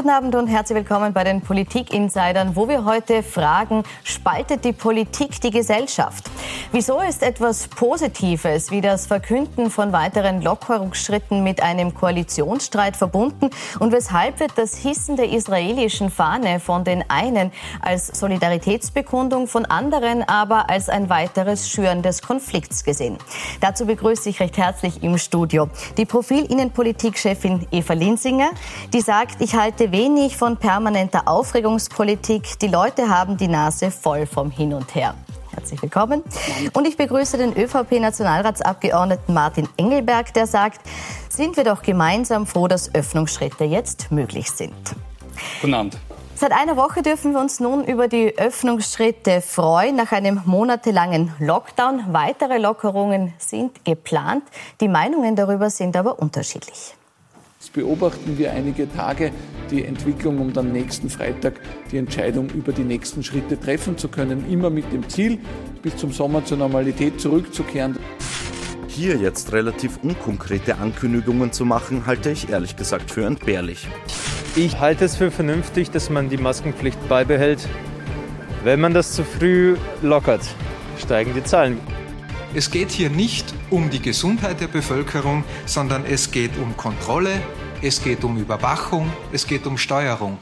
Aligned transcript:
Guten 0.00 0.12
Abend 0.12 0.34
und 0.34 0.46
herzlich 0.46 0.76
willkommen 0.76 1.12
bei 1.12 1.24
den 1.24 1.42
Politik-Insidern, 1.42 2.56
wo 2.56 2.66
wir 2.66 2.86
heute 2.86 3.22
fragen, 3.22 3.82
spaltet 4.02 4.64
die 4.64 4.72
Politik 4.72 5.42
die 5.42 5.50
Gesellschaft? 5.50 6.30
Wieso 6.72 7.00
ist 7.00 7.22
etwas 7.22 7.68
Positives 7.68 8.70
wie 8.70 8.80
das 8.80 9.04
Verkünden 9.06 9.70
von 9.70 9.92
weiteren 9.92 10.40
Lockerungsschritten 10.40 11.42
mit 11.42 11.62
einem 11.62 11.92
Koalitionsstreit 11.92 12.96
verbunden? 12.96 13.50
Und 13.78 13.92
weshalb 13.92 14.40
wird 14.40 14.52
das 14.56 14.74
Hissen 14.74 15.16
der 15.16 15.28
israelischen 15.28 16.08
Fahne 16.08 16.60
von 16.60 16.82
den 16.82 17.04
einen 17.10 17.52
als 17.82 18.06
Solidaritätsbekundung, 18.06 19.48
von 19.48 19.66
anderen 19.66 20.26
aber 20.26 20.70
als 20.70 20.88
ein 20.88 21.10
weiteres 21.10 21.68
Schüren 21.68 22.00
des 22.00 22.22
Konflikts 22.22 22.84
gesehen? 22.84 23.18
Dazu 23.60 23.84
begrüße 23.84 24.30
ich 24.30 24.40
recht 24.40 24.56
herzlich 24.56 25.02
im 25.02 25.18
Studio 25.18 25.68
die 25.98 26.06
Profil-Innenpolitik-Chefin 26.06 27.66
Eva 27.70 27.92
Linsinger, 27.92 28.48
die 28.94 29.02
sagt, 29.02 29.42
ich 29.42 29.56
halte 29.56 29.89
wenig 29.92 30.36
von 30.36 30.56
permanenter 30.56 31.26
Aufregungspolitik. 31.26 32.58
Die 32.60 32.68
Leute 32.68 33.08
haben 33.08 33.36
die 33.36 33.48
Nase 33.48 33.90
voll 33.90 34.26
vom 34.26 34.50
Hin 34.50 34.72
und 34.72 34.94
Her. 34.94 35.14
Herzlich 35.52 35.82
willkommen. 35.82 36.22
Und 36.72 36.86
ich 36.86 36.96
begrüße 36.96 37.36
den 37.36 37.56
ÖVP-Nationalratsabgeordneten 37.56 39.34
Martin 39.34 39.68
Engelberg, 39.76 40.32
der 40.34 40.46
sagt, 40.46 40.80
sind 41.28 41.56
wir 41.56 41.64
doch 41.64 41.82
gemeinsam 41.82 42.46
froh, 42.46 42.68
dass 42.68 42.94
Öffnungsschritte 42.94 43.64
jetzt 43.64 44.12
möglich 44.12 44.50
sind. 44.50 44.74
Guten 45.60 45.74
Abend. 45.74 45.98
Seit 46.34 46.52
einer 46.52 46.76
Woche 46.76 47.02
dürfen 47.02 47.32
wir 47.32 47.40
uns 47.40 47.60
nun 47.60 47.84
über 47.84 48.08
die 48.08 48.38
Öffnungsschritte 48.38 49.42
freuen. 49.42 49.96
Nach 49.96 50.12
einem 50.12 50.40
monatelangen 50.46 51.34
Lockdown. 51.38 52.04
Weitere 52.12 52.56
Lockerungen 52.56 53.34
sind 53.38 53.84
geplant. 53.84 54.44
Die 54.80 54.88
Meinungen 54.88 55.36
darüber 55.36 55.68
sind 55.68 55.96
aber 55.96 56.18
unterschiedlich. 56.18 56.94
Jetzt 57.60 57.74
beobachten 57.74 58.38
wir 58.38 58.52
einige 58.52 58.90
Tage 58.90 59.32
die 59.70 59.84
Entwicklung, 59.84 60.38
um 60.38 60.50
dann 60.50 60.72
nächsten 60.72 61.10
Freitag 61.10 61.60
die 61.92 61.98
Entscheidung 61.98 62.48
über 62.48 62.72
die 62.72 62.84
nächsten 62.84 63.22
Schritte 63.22 63.60
treffen 63.60 63.98
zu 63.98 64.08
können, 64.08 64.50
immer 64.50 64.70
mit 64.70 64.90
dem 64.94 65.06
Ziel, 65.10 65.38
bis 65.82 65.94
zum 65.98 66.10
Sommer 66.10 66.42
zur 66.42 66.56
Normalität 66.56 67.20
zurückzukehren. 67.20 67.98
Hier 68.88 69.16
jetzt 69.16 69.52
relativ 69.52 69.98
unkonkrete 70.02 70.78
Ankündigungen 70.78 71.52
zu 71.52 71.66
machen, 71.66 72.06
halte 72.06 72.30
ich 72.30 72.48
ehrlich 72.48 72.76
gesagt 72.76 73.10
für 73.10 73.26
entbehrlich. 73.26 73.86
Ich 74.56 74.80
halte 74.80 75.04
es 75.04 75.16
für 75.16 75.30
vernünftig, 75.30 75.90
dass 75.90 76.08
man 76.08 76.30
die 76.30 76.38
Maskenpflicht 76.38 77.10
beibehält. 77.10 77.68
Wenn 78.64 78.80
man 78.80 78.94
das 78.94 79.12
zu 79.12 79.22
früh 79.22 79.76
lockert, 80.00 80.48
steigen 80.98 81.34
die 81.34 81.44
Zahlen. 81.44 81.76
Es 82.52 82.72
geht 82.72 82.90
hier 82.90 83.10
nicht 83.10 83.54
um 83.70 83.90
die 83.90 84.02
Gesundheit 84.02 84.60
der 84.60 84.66
Bevölkerung, 84.66 85.44
sondern 85.66 86.04
es 86.04 86.32
geht 86.32 86.56
um 86.58 86.76
Kontrolle, 86.76 87.40
es 87.80 88.02
geht 88.02 88.24
um 88.24 88.38
Überwachung, 88.38 89.08
es 89.32 89.46
geht 89.46 89.66
um 89.66 89.78
Steuerung. 89.78 90.38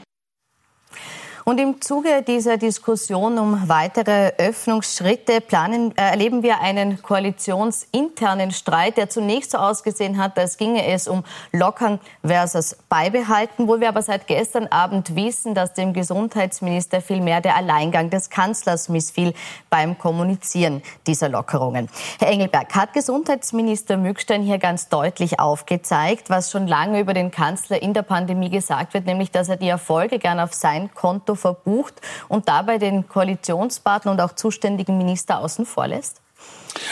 Und 1.49 1.59
im 1.59 1.81
Zuge 1.81 2.21
dieser 2.21 2.57
Diskussion 2.57 3.39
um 3.39 3.67
weitere 3.67 4.33
Öffnungsschritte 4.37 5.41
planen, 5.41 5.97
äh, 5.97 6.11
erleben 6.11 6.43
wir 6.43 6.59
einen 6.59 7.01
koalitionsinternen 7.01 8.51
Streit, 8.51 8.97
der 8.97 9.09
zunächst 9.09 9.49
so 9.49 9.57
ausgesehen 9.57 10.21
hat, 10.21 10.37
als 10.37 10.57
ginge 10.57 10.85
es 10.85 11.07
um 11.07 11.23
Lockern 11.51 11.99
versus 12.23 12.77
Beibehalten, 12.87 13.67
wo 13.67 13.79
wir 13.79 13.89
aber 13.89 14.03
seit 14.03 14.27
gestern 14.27 14.67
Abend 14.67 15.15
wissen, 15.15 15.55
dass 15.55 15.73
dem 15.73 15.93
Gesundheitsminister 15.93 17.01
vielmehr 17.01 17.41
der 17.41 17.55
Alleingang 17.55 18.11
des 18.11 18.29
Kanzlers 18.29 18.87
missfiel 18.87 19.33
beim 19.71 19.97
Kommunizieren 19.97 20.83
dieser 21.07 21.29
Lockerungen. 21.29 21.89
Herr 22.19 22.27
Engelberg, 22.27 22.75
hat 22.75 22.93
Gesundheitsminister 22.93 23.97
Mückstein 23.97 24.43
hier 24.43 24.59
ganz 24.59 24.87
deutlich 24.89 25.39
aufgezeigt, 25.39 26.29
was 26.29 26.51
schon 26.51 26.67
lange 26.67 26.99
über 26.99 27.15
den 27.15 27.31
Kanzler 27.31 27.81
in 27.81 27.95
der 27.95 28.03
Pandemie 28.03 28.51
gesagt 28.51 28.93
wird, 28.93 29.07
nämlich 29.07 29.31
dass 29.31 29.49
er 29.49 29.57
die 29.57 29.69
Erfolge 29.69 30.19
gern 30.19 30.39
auf 30.39 30.53
sein 30.53 30.93
Konto 30.93 31.38
verbucht 31.39 31.95
und 32.27 32.47
dabei 32.47 32.77
den 32.77 33.07
Koalitionspartner 33.07 34.11
und 34.11 34.21
auch 34.21 34.33
zuständigen 34.33 34.97
Minister 34.97 35.39
außen 35.39 35.65
vor 35.65 35.87
lässt? 35.87 36.21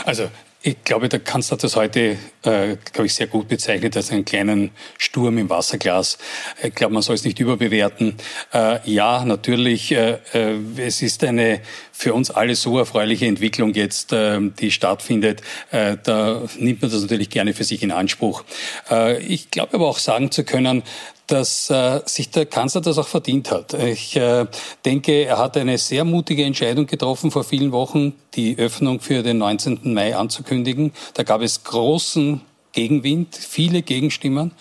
Also 0.06 0.30
ich 0.68 0.84
glaube, 0.84 1.08
der 1.08 1.20
Kanzler 1.20 1.56
hat 1.56 1.64
das 1.64 1.76
heute, 1.76 2.18
äh, 2.42 2.78
glaube 2.92 3.06
ich, 3.06 3.14
sehr 3.14 3.28
gut 3.28 3.48
bezeichnet 3.48 3.96
als 3.96 4.12
einen 4.12 4.26
kleinen 4.26 4.72
Sturm 4.98 5.38
im 5.38 5.50
Wasserglas. 5.50 6.18
Ich 6.62 6.74
glaube, 6.74 6.94
man 6.94 7.04
soll 7.04 7.16
es 7.16 7.24
nicht 7.24 7.40
überbewerten. 7.40 8.16
Äh, 8.54 8.80
ja, 8.90 9.24
natürlich, 9.24 9.92
äh, 9.92 10.18
äh, 10.34 10.58
es 10.78 11.02
ist 11.02 11.24
eine 11.24 11.62
für 11.94 12.14
uns 12.14 12.32
alle 12.32 12.56
so 12.56 12.78
erfreuliche 12.80 13.28
Entwicklung 13.28 13.76
jetzt, 13.76 14.12
äh, 14.12 14.40
die 14.60 14.72
stattfindet. 14.72 15.42
Äh, 15.72 15.98
da 16.04 16.42
nimmt 16.58 16.82
man 16.82 16.92
das 16.92 17.02
natürlich 17.02 17.30
gerne 17.30 17.54
für 17.54 17.64
sich 17.64 17.82
in 17.82 17.92
Anspruch. 17.92 18.44
Äh, 18.90 19.20
ich 19.24 19.52
glaube 19.52 19.76
aber 19.76 19.88
auch 19.88 20.00
sagen 20.00 20.32
zu 20.32 20.44
können, 20.44 20.84
dass 21.28 21.70
äh, 21.70 22.02
sich 22.06 22.32
der 22.32 22.46
Kanzler 22.46 22.82
das 22.82 22.98
auch 22.98 23.08
verdient 23.08 23.52
hat. 23.52 23.74
Ich 23.74 24.16
äh, 24.16 24.46
denke, 24.86 25.26
er 25.26 25.38
hat 25.38 25.58
eine 25.58 25.78
sehr 25.78 26.06
mutige 26.06 26.44
Entscheidung 26.44 26.88
getroffen 26.88 27.32
vor 27.32 27.44
vielen 27.44 27.74
Wochen, 27.74 28.14
die 28.34 28.58
Öffnung 28.58 29.02
für 29.02 29.24
den 29.24 29.38
19. 29.38 29.94
Mai 29.94 30.16
anzukündigen. 30.16 30.94
Da 31.14 31.24
gab 31.24 31.42
es 31.42 31.64
großen 31.66 32.42
Gegenwind, 32.72 33.36
viele 33.36 33.82
Gegenstimmen 33.82 34.54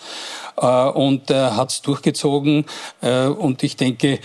äh, 0.57 0.65
und 0.65 1.29
er 1.29 1.55
hat 1.55 1.71
es 1.71 1.81
durchgezogen. 1.81 2.65
Äh, 3.01 3.27
und 3.27 3.63
ich 3.63 3.77
denke, 3.77 4.19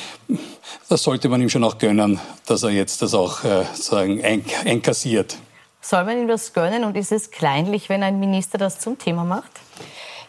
das 0.88 1.02
sollte 1.04 1.28
man 1.28 1.40
ihm 1.40 1.48
schon 1.48 1.62
auch 1.62 1.78
gönnen, 1.78 2.20
dass 2.46 2.64
er 2.64 2.70
jetzt 2.70 3.02
das 3.02 3.14
auch 3.14 3.44
äh, 3.44 3.64
sagen 3.74 4.22
einkassiert. 4.24 5.36
Soll 5.80 6.04
man 6.04 6.18
ihm 6.18 6.28
das 6.28 6.52
gönnen 6.52 6.84
und 6.84 6.96
ist 6.96 7.12
es 7.12 7.30
kleinlich, 7.30 7.88
wenn 7.88 8.02
ein 8.02 8.18
Minister 8.18 8.56
das 8.56 8.80
zum 8.80 8.98
Thema 8.98 9.24
macht? 9.24 9.50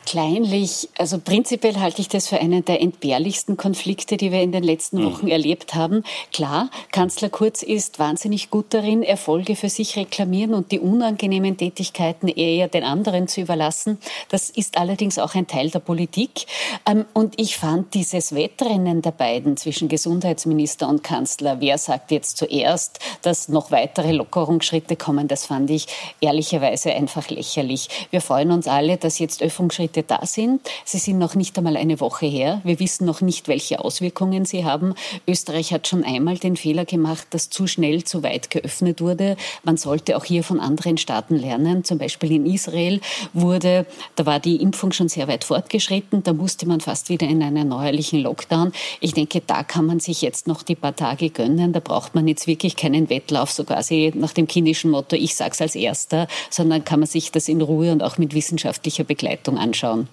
Kleinlich, 0.06 0.90
also 0.98 1.18
prinzipiell 1.18 1.80
halte 1.80 2.02
ich 2.02 2.10
das 2.10 2.28
für 2.28 2.40
einen 2.40 2.66
der 2.66 2.82
entbehrlichsten 2.82 3.56
Konflikte, 3.56 4.18
die 4.18 4.32
wir 4.32 4.42
in 4.42 4.52
den 4.52 4.64
letzten 4.64 4.98
hm. 4.98 5.06
Wochen 5.06 5.26
mhm. 5.26 5.32
erlebt 5.32 5.76
haben. 5.76 6.04
Klar, 6.34 6.70
Kanzler 6.92 7.30
Kurz 7.30 7.64
ist 7.64 8.00
wahnsinnig 8.00 8.50
gut 8.50 8.66
darin, 8.70 9.02
Erfolge 9.02 9.56
für 9.56 9.70
sich 9.70 9.96
reklamieren 9.96 10.54
und 10.54 10.72
die 10.72 10.80
unangenehmen 10.80 11.56
Tätigkeiten 11.56 12.28
eher 12.28 12.68
den 12.68 12.84
anderen 12.84 13.28
zu 13.28 13.42
überlassen. 13.42 13.98
Das 14.30 14.50
ist 14.50 14.78
allerdings 14.78 15.20
auch 15.20 15.36
ein 15.36 15.48
Teil 15.48 15.70
der 15.70 15.80
Politik. 15.80 16.48
Ähm, 16.86 17.06
und 17.14 17.40
ich 17.40 17.58
fand 17.58 17.94
dieses 17.94 18.36
Wettrennen 18.36 19.02
der 19.02 19.12
beiden 19.12 19.56
zwischen 19.56 19.88
Gesundheitsminister 19.88 20.90
und 20.90 21.04
Kanzler, 21.04 21.62
wer 21.62 21.78
sagt 21.78 22.12
jetzt 22.12 22.38
zuerst, 22.38 23.00
dass 23.22 23.48
noch 23.48 23.72
weitere 23.72 24.12
Lockerungsschritte 24.12 24.98
kommen, 24.98 25.28
das 25.28 25.46
fand 25.46 25.70
ich 25.70 25.88
ehrlicherweise 26.20 26.94
einfach 26.94 27.30
lächerlich. 27.30 27.88
Wir 28.12 28.20
freuen 28.20 28.52
uns 28.52 28.68
alle, 28.68 28.98
dass 28.98 29.20
jetzt 29.20 29.42
Öffnungsschritte 29.42 29.93
Schritte 29.94 30.04
da 30.04 30.26
sind. 30.26 30.62
Sie 30.86 30.98
sind 30.98 31.20
noch 31.20 31.36
nicht 31.36 31.58
einmal 31.58 31.78
eine 31.78 32.00
Woche 32.00 32.26
her. 32.26 32.62
Wir 32.64 32.80
wissen 32.80 33.06
noch 33.06 33.22
nicht, 33.22 33.48
welche 33.48 33.80
Auswirkungen 33.80 34.46
sie 34.46 34.66
haben. 34.66 34.96
Österreich 35.28 35.72
hat 35.72 35.88
schon 35.88 36.04
einmal 36.04 36.38
den 36.38 36.56
Fehler 36.56 36.86
gemacht, 36.86 37.28
dass 37.32 37.50
zu 37.50 37.68
schnell 37.68 38.04
zu 38.04 38.24
weit 38.24 38.50
geöffnet 38.50 39.02
wurde. 39.02 39.38
Man 39.64 39.78
sollte 39.78 40.18
auch 40.18 40.26
hier 40.26 40.44
von 40.44 40.60
anderen 40.60 40.98
Staaten 40.98 41.36
lernen. 41.36 41.84
Zum 41.84 41.98
Beispiel 42.00 42.32
in 42.32 42.46
Israel 42.46 43.02
wurde, 43.34 43.86
da 44.16 44.26
war 44.26 44.40
die 44.40 44.62
Impfung 44.62 44.92
schon 44.92 45.10
sehr 45.10 45.28
weit 45.28 45.44
fortgeschritten. 45.44 46.24
Da 46.24 46.34
musste 46.34 46.68
man 46.68 46.82
fast 46.82 47.10
wieder 47.10 47.28
in 47.28 47.44
einen 47.44 47.68
neuerlichen 47.68 48.20
Lockdown. 48.20 48.72
Ich 49.00 49.14
denke, 49.14 49.42
da 49.46 49.64
kann 49.64 49.86
man 49.86 50.00
sich 50.00 50.22
jetzt 50.22 50.48
noch 50.48 50.64
die 50.64 50.76
paar 50.76 50.96
Tage 50.96 51.30
gönnen. 51.30 51.74
Da 51.74 51.80
braucht 51.80 52.16
man 52.16 52.28
jetzt 52.28 52.48
wirklich 52.48 52.76
keinen 52.76 53.10
Wettlauf, 53.10 53.52
so 53.52 53.64
quasi 53.64 54.12
nach 54.16 54.34
dem 54.34 54.48
kindischen 54.48 54.92
Motto, 54.92 55.16
ich 55.16 55.36
sag's 55.36 55.62
als 55.62 55.76
Erster, 55.76 56.28
sondern 56.50 56.84
kann 56.84 57.00
man 57.00 57.08
sich 57.08 57.32
das 57.32 57.48
in 57.48 57.62
Ruhe 57.62 57.92
und 57.92 58.02
auch 58.02 58.18
mit 58.18 58.34
wissenschaftlicher 58.34 59.04
Begleitung 59.04 59.58
anschauen 59.58 59.83
anschauen. 59.84 60.08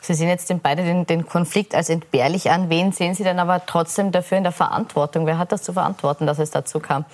Sie 0.00 0.14
sehen 0.14 0.28
jetzt 0.28 0.52
beide 0.62 0.82
den, 0.82 1.06
den, 1.06 1.26
Konflikt 1.26 1.76
als 1.76 1.88
entbehrlich 1.88 2.50
an. 2.50 2.68
Wen 2.68 2.90
sehen 2.90 3.14
Sie 3.14 3.22
denn 3.22 3.38
aber 3.38 3.66
trotzdem 3.66 4.10
dafür 4.10 4.38
in 4.38 4.42
der 4.42 4.52
Verantwortung? 4.52 5.26
Wer 5.26 5.38
hat 5.38 5.52
das 5.52 5.62
zu 5.62 5.72
verantworten, 5.72 6.26
dass 6.26 6.40
es 6.40 6.50
dazu 6.50 6.80
kam? 6.80 7.04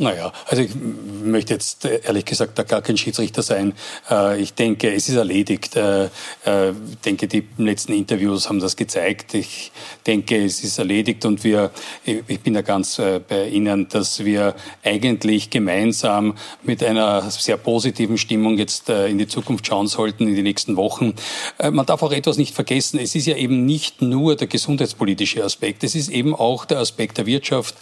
Naja, 0.00 0.32
also 0.46 0.62
ich 0.62 0.70
möchte 0.76 1.54
jetzt 1.54 1.84
äh, 1.84 2.00
ehrlich 2.04 2.24
gesagt 2.24 2.56
da 2.56 2.62
gar 2.62 2.82
kein 2.82 2.96
Schiedsrichter 2.96 3.42
sein. 3.42 3.74
Äh, 4.08 4.40
ich 4.40 4.54
denke, 4.54 4.94
es 4.94 5.08
ist 5.08 5.16
erledigt. 5.16 5.74
Äh, 5.74 6.04
ich 6.06 6.98
denke, 7.04 7.26
die 7.26 7.44
letzten 7.56 7.92
Interviews 7.92 8.48
haben 8.48 8.60
das 8.60 8.76
gezeigt. 8.76 9.34
Ich 9.34 9.72
denke, 10.06 10.44
es 10.44 10.62
ist 10.62 10.78
erledigt 10.78 11.24
und 11.24 11.42
wir, 11.42 11.72
ich 12.04 12.40
bin 12.40 12.54
da 12.54 12.62
ganz 12.62 13.00
bei 13.28 13.48
Ihnen, 13.48 13.88
dass 13.88 14.24
wir 14.24 14.54
eigentlich 14.84 15.50
gemeinsam 15.50 16.36
mit 16.62 16.82
einer 16.82 17.28
sehr 17.30 17.56
positiven 17.56 18.18
Stimmung 18.18 18.56
jetzt 18.56 18.88
in 18.88 19.18
die 19.18 19.26
Zukunft 19.26 19.66
schauen 19.66 19.88
sollten, 19.88 20.28
in 20.28 20.34
die 20.34 20.42
nächsten 20.42 20.76
Wochen. 20.76 21.14
Man 21.58 21.86
darf 21.86 22.02
auch 22.02 22.12
etwas 22.12 22.38
nicht 22.38 22.54
vergessen. 22.54 22.98
Es 22.98 23.14
ist 23.14 23.26
ja 23.26 23.36
eben 23.36 23.66
nicht 23.66 24.00
nur 24.00 24.36
der 24.36 24.46
gesundheitspolitische 24.46 25.44
Aspekt. 25.44 25.84
Es 25.84 25.94
ist 25.94 26.08
eben 26.08 26.34
auch 26.34 26.64
der 26.64 26.78
Aspekt 26.78 27.18
der 27.18 27.26
Wirtschaft, 27.26 27.74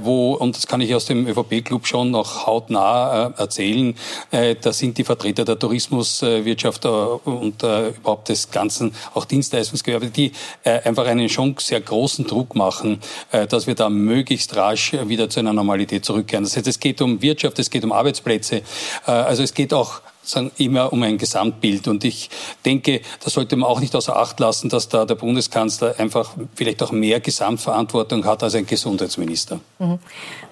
wo, 0.00 0.34
und 0.34 0.56
das 0.56 0.66
kann 0.66 0.80
ich 0.80 0.94
aus 0.94 1.06
dem 1.06 1.26
ÖVP 1.26 1.45
ÖVP-Club 1.50 1.86
schon 1.86 2.10
noch 2.10 2.46
hautnah 2.46 3.28
äh, 3.28 3.40
erzählen. 3.40 3.94
Äh, 4.30 4.56
da 4.60 4.72
sind 4.72 4.98
die 4.98 5.04
Vertreter 5.04 5.44
der 5.44 5.58
Tourismuswirtschaft 5.58 6.84
äh, 6.84 6.88
und 6.88 7.62
überhaupt 7.62 8.28
des 8.28 8.50
ganzen, 8.50 8.92
auch 9.14 9.24
Dienstleistungsgewerbe, 9.24 10.06
die 10.06 10.32
einfach 10.64 11.06
einen 11.06 11.28
schon 11.28 11.56
sehr 11.58 11.80
großen 11.80 12.26
Druck 12.26 12.54
machen, 12.54 13.00
dass 13.48 13.66
wir 13.66 13.74
da 13.74 13.88
möglichst 13.88 14.56
rasch 14.56 14.92
wieder 15.06 15.28
zu 15.28 15.40
einer 15.40 15.52
Normalität 15.52 16.04
zurückkehren. 16.04 16.44
Das 16.44 16.56
heißt, 16.56 16.66
es 16.66 16.80
geht 16.80 17.00
um 17.00 17.22
Wirtschaft, 17.22 17.58
es 17.58 17.70
geht 17.70 17.84
um 17.84 17.92
Arbeitsplätze. 17.92 18.62
Also 19.04 19.42
es 19.42 19.54
geht 19.54 19.72
auch 19.72 20.00
sagen, 20.28 20.50
immer 20.58 20.92
um 20.92 21.02
ein 21.02 21.18
Gesamtbild. 21.18 21.88
Und 21.88 22.04
ich 22.04 22.30
denke, 22.64 23.00
da 23.22 23.30
sollte 23.30 23.56
man 23.56 23.68
auch 23.68 23.80
nicht 23.80 23.94
außer 23.94 24.16
Acht 24.16 24.38
lassen, 24.40 24.68
dass 24.68 24.88
da 24.88 25.04
der 25.04 25.14
Bundeskanzler 25.14 25.94
einfach 25.98 26.34
vielleicht 26.54 26.82
auch 26.82 26.92
mehr 26.92 27.20
Gesamtverantwortung 27.20 28.24
hat 28.24 28.42
als 28.42 28.54
ein 28.54 28.66
Gesundheitsminister. 28.66 29.60
Mhm. 29.78 29.98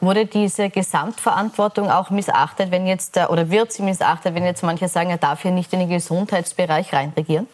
Wurde 0.00 0.26
diese 0.26 0.70
Gesamtverantwortung 0.70 1.90
auch 1.90 2.10
missachtet, 2.10 2.70
wenn 2.70 2.86
jetzt, 2.86 3.16
äh, 3.16 3.26
oder 3.26 3.50
wird 3.50 3.72
sie 3.72 3.82
missachtet, 3.82 4.34
wenn 4.34 4.44
jetzt 4.44 4.62
manche 4.62 4.88
sagen, 4.88 5.10
er 5.10 5.18
darf 5.18 5.42
hier 5.42 5.50
nicht 5.50 5.72
in 5.72 5.80
den 5.80 5.88
Gesundheitsbereich 5.88 6.92
reinregieren? 6.92 7.46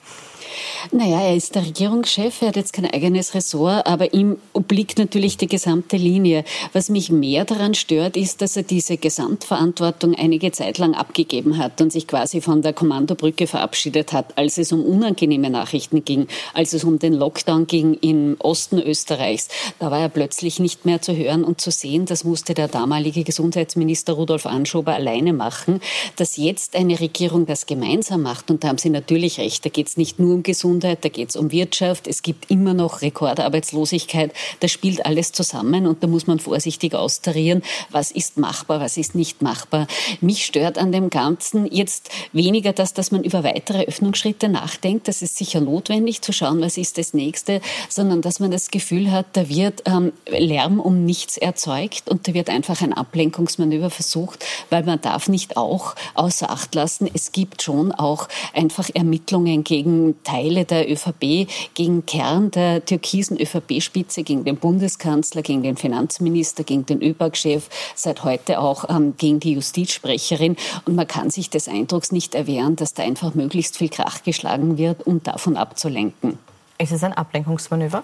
Naja, 0.92 1.20
er 1.20 1.36
ist 1.36 1.54
der 1.54 1.64
Regierungschef, 1.64 2.42
er 2.42 2.48
hat 2.48 2.56
jetzt 2.56 2.72
kein 2.72 2.86
eigenes 2.86 3.34
Ressort, 3.34 3.86
aber 3.86 4.12
ihm 4.14 4.38
obliegt 4.52 4.98
natürlich 4.98 5.36
die 5.36 5.46
gesamte 5.46 5.96
Linie. 5.96 6.44
Was 6.72 6.88
mich 6.88 7.10
mehr 7.10 7.44
daran 7.44 7.74
stört, 7.74 8.16
ist, 8.16 8.42
dass 8.42 8.56
er 8.56 8.62
diese 8.62 8.96
Gesamtverantwortung 8.96 10.14
einige 10.14 10.52
Zeit 10.52 10.78
lang 10.78 10.94
abgegeben 10.94 11.58
hat 11.58 11.80
und 11.80 11.92
sich 11.92 12.06
quasi 12.06 12.40
von 12.40 12.62
der 12.62 12.72
Kommandobrücke 12.72 13.46
verabschiedet 13.46 14.12
hat, 14.12 14.36
als 14.38 14.58
es 14.58 14.72
um 14.72 14.82
unangenehme 14.84 15.50
Nachrichten 15.50 16.04
ging, 16.04 16.26
als 16.54 16.72
es 16.72 16.84
um 16.84 16.98
den 16.98 17.14
Lockdown 17.14 17.66
ging 17.66 17.94
im 17.94 18.36
Osten 18.38 18.78
Österreichs. 18.78 19.48
Da 19.78 19.90
war 19.90 20.00
er 20.00 20.08
plötzlich 20.08 20.58
nicht 20.58 20.86
mehr 20.86 21.02
zu 21.02 21.14
hören 21.16 21.44
und 21.44 21.60
zu 21.60 21.70
sehen. 21.70 22.06
Das 22.06 22.24
musste 22.24 22.54
der 22.54 22.68
damalige 22.68 23.24
Gesundheitsminister 23.24 24.14
Rudolf 24.14 24.46
Anschober 24.46 24.94
alleine 24.94 25.32
machen. 25.32 25.80
Dass 26.16 26.36
jetzt 26.36 26.76
eine 26.76 26.98
Regierung 27.00 27.46
das 27.46 27.66
gemeinsam 27.66 28.22
macht, 28.22 28.50
und 28.50 28.64
da 28.64 28.68
haben 28.68 28.78
Sie 28.78 28.90
natürlich 28.90 29.38
recht, 29.38 29.64
da 29.64 29.68
geht 29.68 29.88
es 29.88 29.96
nicht 29.96 30.18
nur 30.18 30.29
um 30.32 30.42
Gesundheit, 30.42 31.04
da 31.04 31.08
geht 31.08 31.30
es 31.30 31.36
um 31.36 31.52
Wirtschaft, 31.52 32.06
es 32.06 32.22
gibt 32.22 32.50
immer 32.50 32.74
noch 32.74 33.02
Rekordarbeitslosigkeit. 33.02 34.32
Das 34.60 34.70
spielt 34.70 35.04
alles 35.06 35.32
zusammen 35.32 35.86
und 35.86 36.02
da 36.02 36.06
muss 36.06 36.26
man 36.26 36.38
vorsichtig 36.38 36.94
austarieren, 36.94 37.62
was 37.90 38.10
ist 38.10 38.38
machbar, 38.38 38.80
was 38.80 38.96
ist 38.96 39.14
nicht 39.14 39.42
machbar. 39.42 39.86
Mich 40.20 40.44
stört 40.44 40.78
an 40.78 40.92
dem 40.92 41.10
Ganzen 41.10 41.70
jetzt 41.70 42.10
weniger 42.32 42.72
das, 42.72 42.94
dass 42.94 43.10
man 43.10 43.24
über 43.24 43.44
weitere 43.44 43.84
Öffnungsschritte 43.84 44.48
nachdenkt. 44.48 45.08
Das 45.08 45.22
ist 45.22 45.36
sicher 45.36 45.60
notwendig 45.60 46.22
zu 46.22 46.32
schauen, 46.32 46.60
was 46.60 46.76
ist 46.76 46.98
das 46.98 47.14
nächste, 47.14 47.60
sondern 47.88 48.22
dass 48.22 48.40
man 48.40 48.50
das 48.50 48.70
Gefühl 48.70 49.10
hat, 49.10 49.26
da 49.34 49.48
wird 49.48 49.82
ähm, 49.86 50.12
Lärm 50.26 50.80
um 50.80 51.04
nichts 51.04 51.36
erzeugt 51.36 52.08
und 52.08 52.28
da 52.28 52.34
wird 52.34 52.50
einfach 52.50 52.82
ein 52.82 52.92
Ablenkungsmanöver 52.92 53.90
versucht, 53.90 54.44
weil 54.70 54.84
man 54.84 55.00
darf 55.00 55.28
nicht 55.28 55.56
auch 55.56 55.94
außer 56.14 56.50
Acht 56.50 56.74
lassen, 56.74 57.08
es 57.12 57.32
gibt 57.32 57.62
schon 57.62 57.92
auch 57.92 58.28
einfach 58.54 58.90
Ermittlungen 58.94 59.64
gegen 59.64 60.19
Teile 60.24 60.64
der 60.64 60.90
ÖVP 60.90 61.48
gegen 61.74 62.04
Kern 62.06 62.50
der 62.50 62.84
türkisen 62.84 63.38
ÖVP-Spitze, 63.38 64.22
gegen 64.22 64.44
den 64.44 64.56
Bundeskanzler, 64.56 65.42
gegen 65.42 65.62
den 65.62 65.76
Finanzminister, 65.76 66.64
gegen 66.64 66.86
den 66.86 67.02
ÖBAG-Chef, 67.02 67.68
seit 67.94 68.24
heute 68.24 68.60
auch 68.60 68.88
ähm, 68.88 69.14
gegen 69.16 69.40
die 69.40 69.52
Justizsprecherin. 69.52 70.56
Und 70.84 70.96
man 70.96 71.06
kann 71.06 71.30
sich 71.30 71.50
des 71.50 71.68
Eindrucks 71.68 72.12
nicht 72.12 72.34
erwehren, 72.34 72.76
dass 72.76 72.94
da 72.94 73.02
einfach 73.02 73.34
möglichst 73.34 73.76
viel 73.78 73.88
Krach 73.88 74.22
geschlagen 74.22 74.78
wird, 74.78 75.06
um 75.06 75.22
davon 75.22 75.56
abzulenken. 75.56 76.38
Ist 76.80 76.92
es 76.92 77.04
ein 77.04 77.12
Ablenkungsmanöver? 77.12 78.02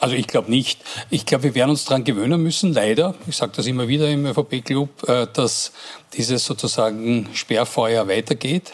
Also 0.00 0.16
ich 0.16 0.26
glaube 0.26 0.50
nicht. 0.50 0.80
Ich 1.08 1.24
glaube, 1.24 1.44
wir 1.44 1.54
werden 1.54 1.70
uns 1.70 1.84
daran 1.84 2.02
gewöhnen 2.02 2.42
müssen, 2.42 2.72
leider, 2.72 3.14
ich 3.28 3.36
sage 3.36 3.52
das 3.54 3.66
immer 3.66 3.86
wieder 3.86 4.10
im 4.10 4.26
ÖVP-Club, 4.26 5.08
äh, 5.08 5.28
dass 5.32 5.72
dieses 6.14 6.44
sozusagen 6.44 7.28
Sperrfeuer 7.32 8.08
weitergeht. 8.08 8.72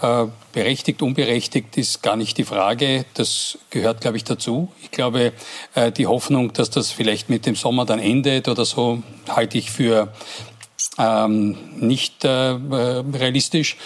Äh, 0.00 0.26
berechtigt, 0.52 1.02
unberechtigt 1.02 1.76
ist 1.76 2.04
gar 2.04 2.14
nicht 2.14 2.38
die 2.38 2.44
Frage. 2.44 3.04
Das 3.14 3.58
gehört, 3.70 4.00
glaube 4.00 4.16
ich, 4.16 4.22
dazu. 4.22 4.70
Ich 4.80 4.92
glaube, 4.92 5.32
äh, 5.74 5.90
die 5.90 6.06
Hoffnung, 6.06 6.52
dass 6.52 6.70
das 6.70 6.92
vielleicht 6.92 7.30
mit 7.30 7.46
dem 7.46 7.56
Sommer 7.56 7.84
dann 7.84 7.98
endet 7.98 8.46
oder 8.46 8.64
so, 8.64 9.02
halte 9.28 9.58
ich 9.58 9.72
für 9.72 10.12
ähm, 10.98 11.56
nicht 11.80 12.24
realistisch. 12.24 13.76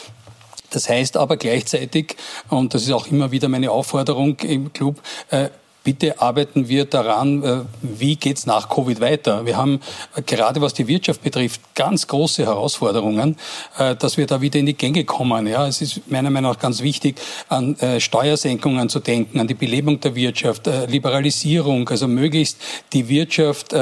Das 0.76 0.90
heißt 0.90 1.16
aber 1.16 1.38
gleichzeitig, 1.38 2.16
und 2.50 2.74
das 2.74 2.82
ist 2.82 2.92
auch 2.92 3.06
immer 3.06 3.30
wieder 3.30 3.48
meine 3.48 3.70
Aufforderung 3.70 4.38
im 4.40 4.74
Club, 4.74 5.00
äh, 5.30 5.48
bitte 5.86 6.20
arbeiten 6.20 6.68
wir 6.68 6.84
daran, 6.84 7.44
äh, 7.44 7.60
wie 7.80 8.16
geht 8.16 8.38
es 8.38 8.44
nach 8.44 8.68
Covid 8.68 9.00
weiter. 9.00 9.46
Wir 9.46 9.56
haben 9.56 9.78
äh, 10.16 10.22
gerade 10.22 10.60
was 10.60 10.74
die 10.74 10.88
Wirtschaft 10.88 11.22
betrifft 11.22 11.60
ganz 11.76 12.08
große 12.08 12.44
Herausforderungen, 12.44 13.36
äh, 13.78 13.94
dass 13.94 14.16
wir 14.16 14.26
da 14.26 14.40
wieder 14.40 14.58
in 14.58 14.66
die 14.66 14.74
Gänge 14.74 15.04
kommen. 15.04 15.46
Ja, 15.46 15.68
es 15.68 15.80
ist 15.80 16.10
meiner 16.10 16.30
Meinung 16.30 16.50
nach 16.50 16.58
ganz 16.58 16.82
wichtig, 16.82 17.20
an 17.48 17.76
Steuersenkungen 17.98 18.88
zu 18.88 18.98
denken, 18.98 19.38
an 19.38 19.46
die 19.46 19.54
Belebung 19.54 20.00
der 20.00 20.16
Wirtschaft, 20.16 20.68
Liberalisierung, 20.88 21.88
also 21.88 22.08
möglichst 22.08 22.58
die 22.92 23.08
Wirtschaft 23.08 23.74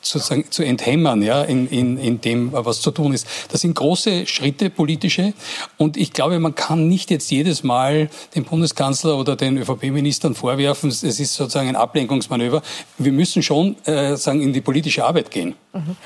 zu 0.00 0.62
enthämmern, 0.62 1.22
ja, 1.22 1.42
in, 1.42 1.68
in, 1.68 1.98
in 1.98 2.20
dem, 2.20 2.52
was 2.52 2.80
zu 2.80 2.90
tun 2.90 3.12
ist. 3.12 3.26
Das 3.50 3.60
sind 3.60 3.74
große 3.74 4.26
Schritte 4.26 4.70
politische 4.70 5.34
und 5.76 5.96
ich 5.96 6.12
glaube, 6.12 6.40
man 6.40 6.54
kann 6.54 6.88
nicht 6.88 7.10
jetzt 7.10 7.30
jedes 7.30 7.62
Mal 7.62 8.08
dem 8.34 8.44
Bundeskanzler 8.44 9.16
oder 9.16 9.36
den 9.36 9.58
ÖVP-Ministern 9.58 10.34
vorwerfen, 10.34 10.88
es 10.88 11.02
ist 11.02 11.34
so 11.34 11.43
sozusagen 11.44 11.68
ein 11.68 11.76
Ablenkungsmanöver. 11.76 12.62
Wir 12.98 13.12
müssen 13.12 13.42
schon 13.42 13.76
äh, 13.84 14.16
sagen, 14.16 14.40
in 14.42 14.52
die 14.52 14.60
politische 14.60 15.04
Arbeit 15.04 15.30
gehen. 15.30 15.54
Mhm. 15.72 15.96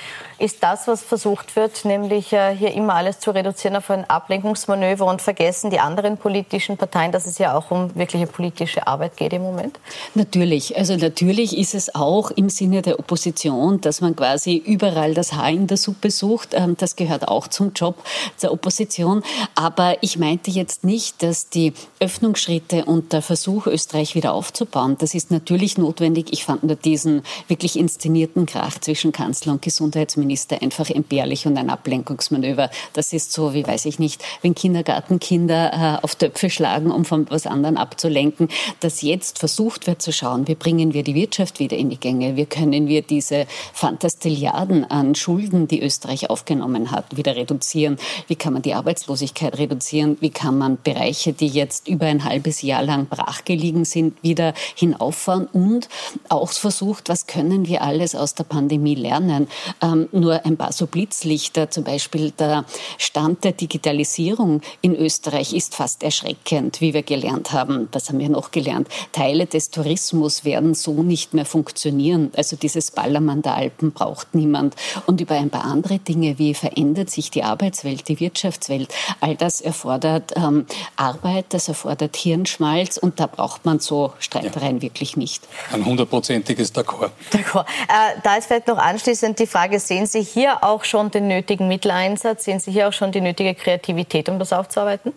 Ist 0.40 0.62
das, 0.62 0.86
was 0.86 1.02
versucht 1.02 1.56
wird, 1.56 1.84
nämlich 1.84 2.32
äh, 2.32 2.54
hier 2.54 2.72
immer 2.72 2.94
alles 2.94 3.18
zu 3.18 3.32
reduzieren 3.32 3.74
auf 3.74 3.90
ein 3.90 4.08
Ablenkungsmanöver 4.08 5.04
und 5.04 5.20
vergessen 5.20 5.68
die 5.70 5.80
anderen 5.80 6.16
politischen 6.16 6.76
Parteien, 6.76 7.10
dass 7.10 7.26
es 7.26 7.38
ja 7.38 7.58
auch 7.58 7.72
um 7.72 7.92
wirkliche 7.96 8.28
politische 8.28 8.86
Arbeit 8.86 9.16
geht 9.16 9.32
im 9.32 9.42
Moment? 9.42 9.80
Natürlich. 10.14 10.76
Also 10.76 10.94
natürlich 10.94 11.58
ist 11.58 11.74
es 11.74 11.92
auch 11.92 12.30
im 12.30 12.50
Sinne 12.50 12.82
der 12.82 13.00
Opposition, 13.00 13.80
dass 13.80 14.00
man 14.00 14.14
quasi 14.14 14.54
überall 14.54 15.12
das 15.12 15.32
Haar 15.32 15.50
in 15.50 15.66
der 15.66 15.76
Suppe 15.76 16.12
sucht. 16.12 16.50
Ähm, 16.52 16.76
das 16.78 16.94
gehört 16.94 17.26
auch 17.26 17.48
zum 17.48 17.72
Job 17.72 17.96
der 18.40 18.52
Opposition. 18.52 19.24
Aber 19.56 19.96
ich 20.02 20.20
meinte 20.20 20.52
jetzt 20.52 20.84
nicht, 20.84 21.20
dass 21.20 21.48
die 21.48 21.72
Öffnungsschritte 21.98 22.84
und 22.84 23.12
der 23.12 23.22
Versuch, 23.22 23.66
Österreich 23.66 24.14
wieder 24.14 24.34
aufzubauen, 24.34 24.96
das 25.00 25.14
ist 25.14 25.32
natürlich 25.32 25.78
notwendig. 25.78 26.28
Ich 26.30 26.44
fand 26.44 26.62
nur 26.62 26.76
diesen 26.76 27.22
wirklich 27.48 27.76
inszenierten 27.76 28.46
Krach 28.46 28.78
zwischen 28.78 29.10
Kanzler 29.10 29.54
und 29.54 29.62
Gesundheitsminister 29.62 30.27
einfach 30.60 30.90
entbehrlich 30.90 31.46
und 31.46 31.56
ein 31.56 31.70
Ablenkungsmanöver. 31.70 32.70
Das 32.92 33.12
ist 33.12 33.32
so, 33.32 33.54
wie 33.54 33.66
weiß 33.66 33.86
ich 33.86 33.98
nicht, 33.98 34.22
wenn 34.42 34.54
Kindergartenkinder 34.54 35.98
äh, 36.00 36.04
auf 36.04 36.16
Töpfe 36.16 36.50
schlagen, 36.50 36.90
um 36.90 37.04
von 37.04 37.26
was 37.30 37.46
anderem 37.46 37.76
abzulenken, 37.76 38.48
dass 38.80 39.02
jetzt 39.02 39.38
versucht 39.38 39.86
wird 39.86 40.02
zu 40.02 40.12
schauen, 40.12 40.48
wie 40.48 40.54
bringen 40.54 40.94
wir 40.94 41.02
die 41.02 41.14
Wirtschaft 41.14 41.58
wieder 41.58 41.76
in 41.76 41.90
die 41.90 41.98
Gänge, 41.98 42.36
wie 42.36 42.46
können 42.46 42.88
wir 42.88 43.02
diese 43.02 43.46
Fantastilliarden 43.72 44.84
an 44.90 45.14
Schulden, 45.14 45.68
die 45.68 45.82
Österreich 45.82 46.30
aufgenommen 46.30 46.90
hat, 46.90 47.16
wieder 47.16 47.36
reduzieren, 47.36 47.96
wie 48.26 48.36
kann 48.36 48.52
man 48.52 48.62
die 48.62 48.74
Arbeitslosigkeit 48.74 49.58
reduzieren, 49.58 50.16
wie 50.20 50.30
kann 50.30 50.58
man 50.58 50.78
Bereiche, 50.82 51.32
die 51.32 51.48
jetzt 51.48 51.88
über 51.88 52.06
ein 52.06 52.24
halbes 52.24 52.62
Jahr 52.62 52.82
lang 52.82 53.06
brachgelegen 53.06 53.84
sind, 53.84 54.22
wieder 54.22 54.54
hinauffahren 54.74 55.46
und 55.46 55.88
auch 56.28 56.50
versucht, 56.50 57.08
was 57.08 57.26
können 57.26 57.66
wir 57.66 57.82
alles 57.82 58.14
aus 58.14 58.34
der 58.34 58.44
Pandemie 58.44 58.94
lernen. 58.94 59.48
Ähm, 59.82 60.08
nur 60.18 60.44
ein 60.44 60.56
paar 60.56 60.72
so 60.72 60.86
Blitzlichter, 60.86 61.70
zum 61.70 61.84
Beispiel 61.84 62.30
der 62.32 62.64
Stand 62.98 63.44
der 63.44 63.52
Digitalisierung 63.52 64.60
in 64.80 64.94
Österreich 64.94 65.52
ist 65.52 65.74
fast 65.74 66.02
erschreckend, 66.02 66.80
wie 66.80 66.94
wir 66.94 67.02
gelernt 67.02 67.52
haben. 67.52 67.88
Was 67.92 68.08
haben 68.08 68.18
wir 68.18 68.28
noch 68.28 68.50
gelernt? 68.50 68.88
Teile 69.12 69.46
des 69.46 69.70
Tourismus 69.70 70.44
werden 70.44 70.74
so 70.74 71.02
nicht 71.02 71.34
mehr 71.34 71.44
funktionieren. 71.44 72.32
Also 72.36 72.56
dieses 72.56 72.90
Ballermann 72.90 73.42
der 73.42 73.54
Alpen 73.54 73.92
braucht 73.92 74.34
niemand. 74.34 74.74
Und 75.06 75.20
über 75.20 75.36
ein 75.36 75.50
paar 75.50 75.64
andere 75.64 75.98
Dinge, 75.98 76.38
wie 76.38 76.54
verändert 76.54 77.10
sich 77.10 77.30
die 77.30 77.42
Arbeitswelt, 77.42 78.08
die 78.08 78.20
Wirtschaftswelt, 78.20 78.92
all 79.20 79.36
das 79.36 79.60
erfordert 79.60 80.32
ähm, 80.36 80.66
Arbeit, 80.96 81.46
das 81.50 81.68
erfordert 81.68 82.16
Hirnschmalz 82.16 82.96
und 82.96 83.20
da 83.20 83.26
braucht 83.26 83.64
man 83.64 83.78
so 83.78 84.12
Streitereien 84.18 84.76
ja. 84.76 84.82
wirklich 84.82 85.16
nicht. 85.16 85.46
Ein 85.72 85.84
hundertprozentiges 85.84 86.74
D'accord. 86.74 87.10
D'accord. 87.32 87.66
Äh, 87.88 88.20
da 88.22 88.36
ist 88.36 88.46
vielleicht 88.46 88.68
noch 88.68 88.78
anschließend 88.78 89.38
die 89.38 89.46
Frage, 89.46 89.78
sehen 89.80 90.06
Sie 90.08 90.22
hier 90.22 90.64
auch 90.64 90.84
schon 90.84 91.10
den 91.10 91.28
nötigen 91.28 91.68
Mitteleinsatz? 91.68 92.44
Sehen 92.44 92.58
Sie 92.58 92.72
hier 92.72 92.88
auch 92.88 92.92
schon 92.92 93.12
die 93.12 93.20
nötige 93.20 93.54
Kreativität, 93.54 94.28
um 94.28 94.38
das 94.38 94.52
aufzuarbeiten? 94.52 95.12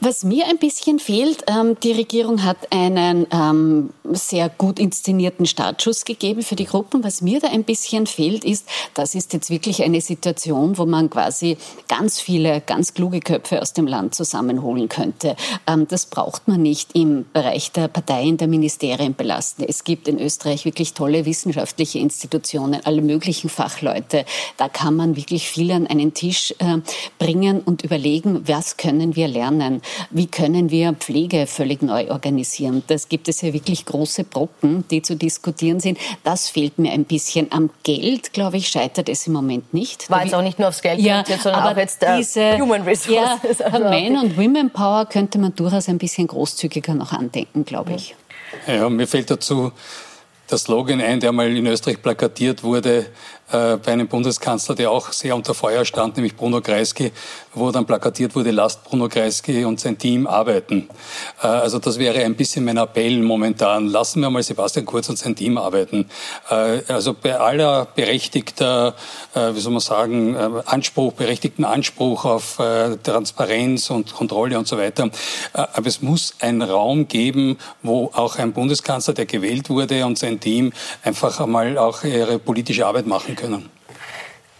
Was 0.00 0.24
mir 0.24 0.46
ein 0.46 0.58
bisschen 0.58 0.98
fehlt, 0.98 1.44
ähm, 1.48 1.76
die 1.82 1.92
Regierung 1.92 2.44
hat 2.44 2.56
einen 2.70 3.26
ähm, 3.32 3.90
sehr 4.04 4.48
gut 4.48 4.78
inszenierten 4.78 5.46
Startschuss 5.46 6.04
gegeben 6.04 6.42
für 6.42 6.56
die 6.56 6.64
Gruppen. 6.64 7.04
Was 7.04 7.20
mir 7.20 7.40
da 7.40 7.48
ein 7.48 7.64
bisschen 7.64 8.06
fehlt, 8.06 8.44
ist, 8.44 8.66
das 8.94 9.14
ist 9.14 9.32
jetzt 9.32 9.50
wirklich 9.50 9.82
eine 9.82 10.00
Situation, 10.00 10.78
wo 10.78 10.86
man 10.86 11.10
quasi 11.10 11.56
ganz 11.88 12.20
viele, 12.20 12.60
ganz 12.60 12.94
kluge 12.94 13.20
Köpfe 13.20 13.60
aus 13.60 13.72
dem 13.72 13.86
Land 13.86 14.14
zusammenholen 14.14 14.88
könnte. 14.88 15.36
Ähm, 15.66 15.86
das 15.88 16.06
braucht 16.06 16.48
man 16.48 16.62
nicht 16.62 16.94
im 16.94 17.26
Bereich 17.32 17.72
der 17.72 17.88
Parteien, 17.88 18.36
der 18.36 18.48
Ministerien 18.48 19.14
belasten. 19.14 19.64
Es 19.64 19.84
gibt 19.84 20.08
in 20.08 20.18
Österreich 20.18 20.64
wirklich 20.64 20.94
tolle 20.94 21.24
wissenschaftliche 21.24 21.98
Institutionen, 21.98 22.80
alle 22.84 23.02
möglichen 23.02 23.50
Fachleute. 23.50 24.09
Da 24.56 24.68
kann 24.68 24.96
man 24.96 25.16
wirklich 25.16 25.48
viel 25.48 25.70
an 25.72 25.86
einen 25.86 26.14
Tisch 26.14 26.54
äh, 26.58 26.78
bringen 27.18 27.60
und 27.60 27.82
überlegen, 27.82 28.46
was 28.48 28.76
können 28.76 29.16
wir 29.16 29.28
lernen? 29.28 29.82
Wie 30.10 30.26
können 30.26 30.70
wir 30.70 30.92
Pflege 30.94 31.46
völlig 31.46 31.82
neu 31.82 32.10
organisieren? 32.10 32.82
Das 32.86 33.08
gibt 33.08 33.28
es 33.28 33.40
ja 33.40 33.52
wirklich 33.52 33.84
große 33.84 34.24
Brocken, 34.24 34.84
die 34.90 35.02
zu 35.02 35.16
diskutieren 35.16 35.80
sind. 35.80 35.98
Das 36.24 36.48
fehlt 36.48 36.78
mir 36.78 36.92
ein 36.92 37.04
bisschen. 37.04 37.50
Am 37.50 37.70
Geld, 37.82 38.32
glaube 38.32 38.56
ich, 38.56 38.68
scheitert 38.68 39.08
es 39.08 39.26
im 39.26 39.32
Moment 39.32 39.72
nicht. 39.74 40.10
War 40.10 40.24
jetzt 40.24 40.34
auch 40.34 40.42
nicht 40.42 40.58
nur 40.58 40.68
aufs 40.68 40.82
Geld 40.82 41.00
ja, 41.00 41.24
sondern 41.26 41.62
auch 41.62 41.76
jetzt 41.76 42.02
äh, 42.02 42.18
diese, 42.18 42.58
Human 42.58 42.82
Resources. 42.82 43.58
Ja, 43.58 43.66
also 43.72 43.78
Man- 43.84 44.16
und 44.18 44.36
Women 44.36 44.70
Power 44.70 45.06
könnte 45.06 45.38
man 45.38 45.54
durchaus 45.54 45.88
ein 45.88 45.98
bisschen 45.98 46.26
großzügiger 46.26 46.94
noch 46.94 47.12
andenken, 47.12 47.64
glaube 47.64 47.94
ich. 47.94 48.14
Ja, 48.66 48.88
mir 48.88 49.06
fällt 49.06 49.30
dazu 49.30 49.72
der 50.50 50.58
Slogan 50.58 51.00
ein, 51.00 51.20
der 51.20 51.32
mal 51.32 51.54
in 51.54 51.66
Österreich 51.66 52.02
plakatiert 52.02 52.64
wurde, 52.64 53.06
äh, 53.52 53.76
bei 53.76 53.92
einem 53.92 54.08
Bundeskanzler, 54.08 54.74
der 54.74 54.90
auch 54.90 55.12
sehr 55.12 55.34
unter 55.34 55.54
Feuer 55.54 55.84
stand, 55.84 56.16
nämlich 56.16 56.36
Bruno 56.36 56.60
Kreisky, 56.60 57.12
wo 57.54 57.70
dann 57.70 57.86
plakatiert 57.86 58.36
wurde, 58.36 58.50
lasst 58.50 58.84
Bruno 58.84 59.08
Kreisky 59.08 59.64
und 59.64 59.80
sein 59.80 59.98
Team 59.98 60.26
arbeiten. 60.26 60.88
Äh, 61.42 61.46
also 61.46 61.78
das 61.78 61.98
wäre 61.98 62.20
ein 62.24 62.36
bisschen 62.36 62.64
mein 62.64 62.76
Appell 62.76 63.20
momentan. 63.22 63.88
Lassen 63.88 64.20
wir 64.20 64.30
mal 64.30 64.42
Sebastian 64.42 64.86
Kurz 64.86 65.08
und 65.08 65.18
sein 65.18 65.34
Team 65.34 65.58
arbeiten. 65.58 66.08
Äh, 66.50 66.80
also 66.88 67.14
bei 67.14 67.38
aller 67.38 67.86
berechtigter, 67.86 68.94
äh, 69.34 69.54
wie 69.54 69.60
soll 69.60 69.72
man 69.72 69.80
sagen, 69.80 70.34
äh, 70.34 70.48
Anspruch, 70.66 71.12
berechtigten 71.14 71.64
Anspruch 71.64 72.24
auf 72.24 72.58
Transparenz 73.02 73.90
und 73.90 74.14
Kontrolle 74.14 74.58
und 74.58 74.68
so 74.68 74.76
weiter. 74.78 75.10
aber 75.52 75.86
es 75.86 76.02
muss 76.02 76.34
einen 76.40 76.62
Raum 76.62 77.08
geben, 77.08 77.58
wo 77.82 78.10
auch 78.12 78.36
ein 78.36 78.52
Bundeskanzler, 78.52 79.14
der 79.14 79.26
gewählt 79.26 79.70
wurde 79.70 80.04
und 80.04 80.18
sein 80.18 80.40
Team 80.40 80.72
einfach 81.02 81.40
einmal 81.40 81.78
auch 81.78 82.04
ihre 82.04 82.38
politische 82.38 82.86
Arbeit 82.86 83.06
machen 83.06 83.36
können. 83.36 83.39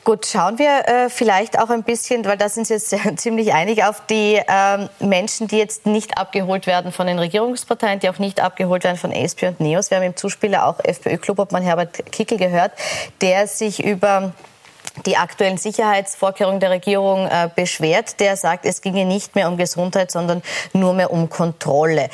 Gut, 0.02 0.26
schauen 0.26 0.58
wir 0.58 0.88
äh, 0.88 1.10
vielleicht 1.10 1.58
auch 1.58 1.68
ein 1.68 1.82
bisschen, 1.82 2.24
weil 2.24 2.38
da 2.38 2.48
sind 2.48 2.66
Sie 2.66 2.74
jetzt 2.74 2.94
ziemlich 3.16 3.52
einig, 3.52 3.84
auf 3.84 4.02
die 4.06 4.40
ähm, 4.48 4.88
Menschen, 4.98 5.46
die 5.46 5.58
jetzt 5.58 5.86
nicht 5.86 6.16
abgeholt 6.16 6.66
werden 6.66 6.90
von 6.90 7.06
den 7.06 7.18
Regierungsparteien, 7.18 8.00
die 8.00 8.08
auch 8.08 8.18
nicht 8.18 8.40
abgeholt 8.40 8.84
werden 8.84 8.96
von 8.96 9.12
SP 9.12 9.46
und 9.46 9.60
NEOS. 9.60 9.90
Wir 9.90 9.98
haben 9.98 10.04
im 10.04 10.16
Zuspieler 10.16 10.66
auch 10.66 10.80
FPÖ-Klubobmann 10.82 11.62
Herbert 11.62 12.10
Kickel 12.12 12.38
gehört, 12.38 12.72
der 13.20 13.46
sich 13.46 13.84
über 13.84 14.32
die 15.06 15.16
aktuellen 15.16 15.58
Sicherheitsvorkehrungen 15.58 16.60
der 16.60 16.70
Regierung 16.70 17.26
äh, 17.26 17.48
beschwert. 17.54 18.20
Der 18.20 18.36
sagt, 18.36 18.64
es 18.64 18.82
ginge 18.82 19.04
nicht 19.04 19.34
mehr 19.34 19.48
um 19.48 19.56
Gesundheit, 19.56 20.10
sondern 20.10 20.42
nur 20.72 20.94
mehr 20.94 21.10
um 21.10 21.28
Kontrolle. 21.28 22.08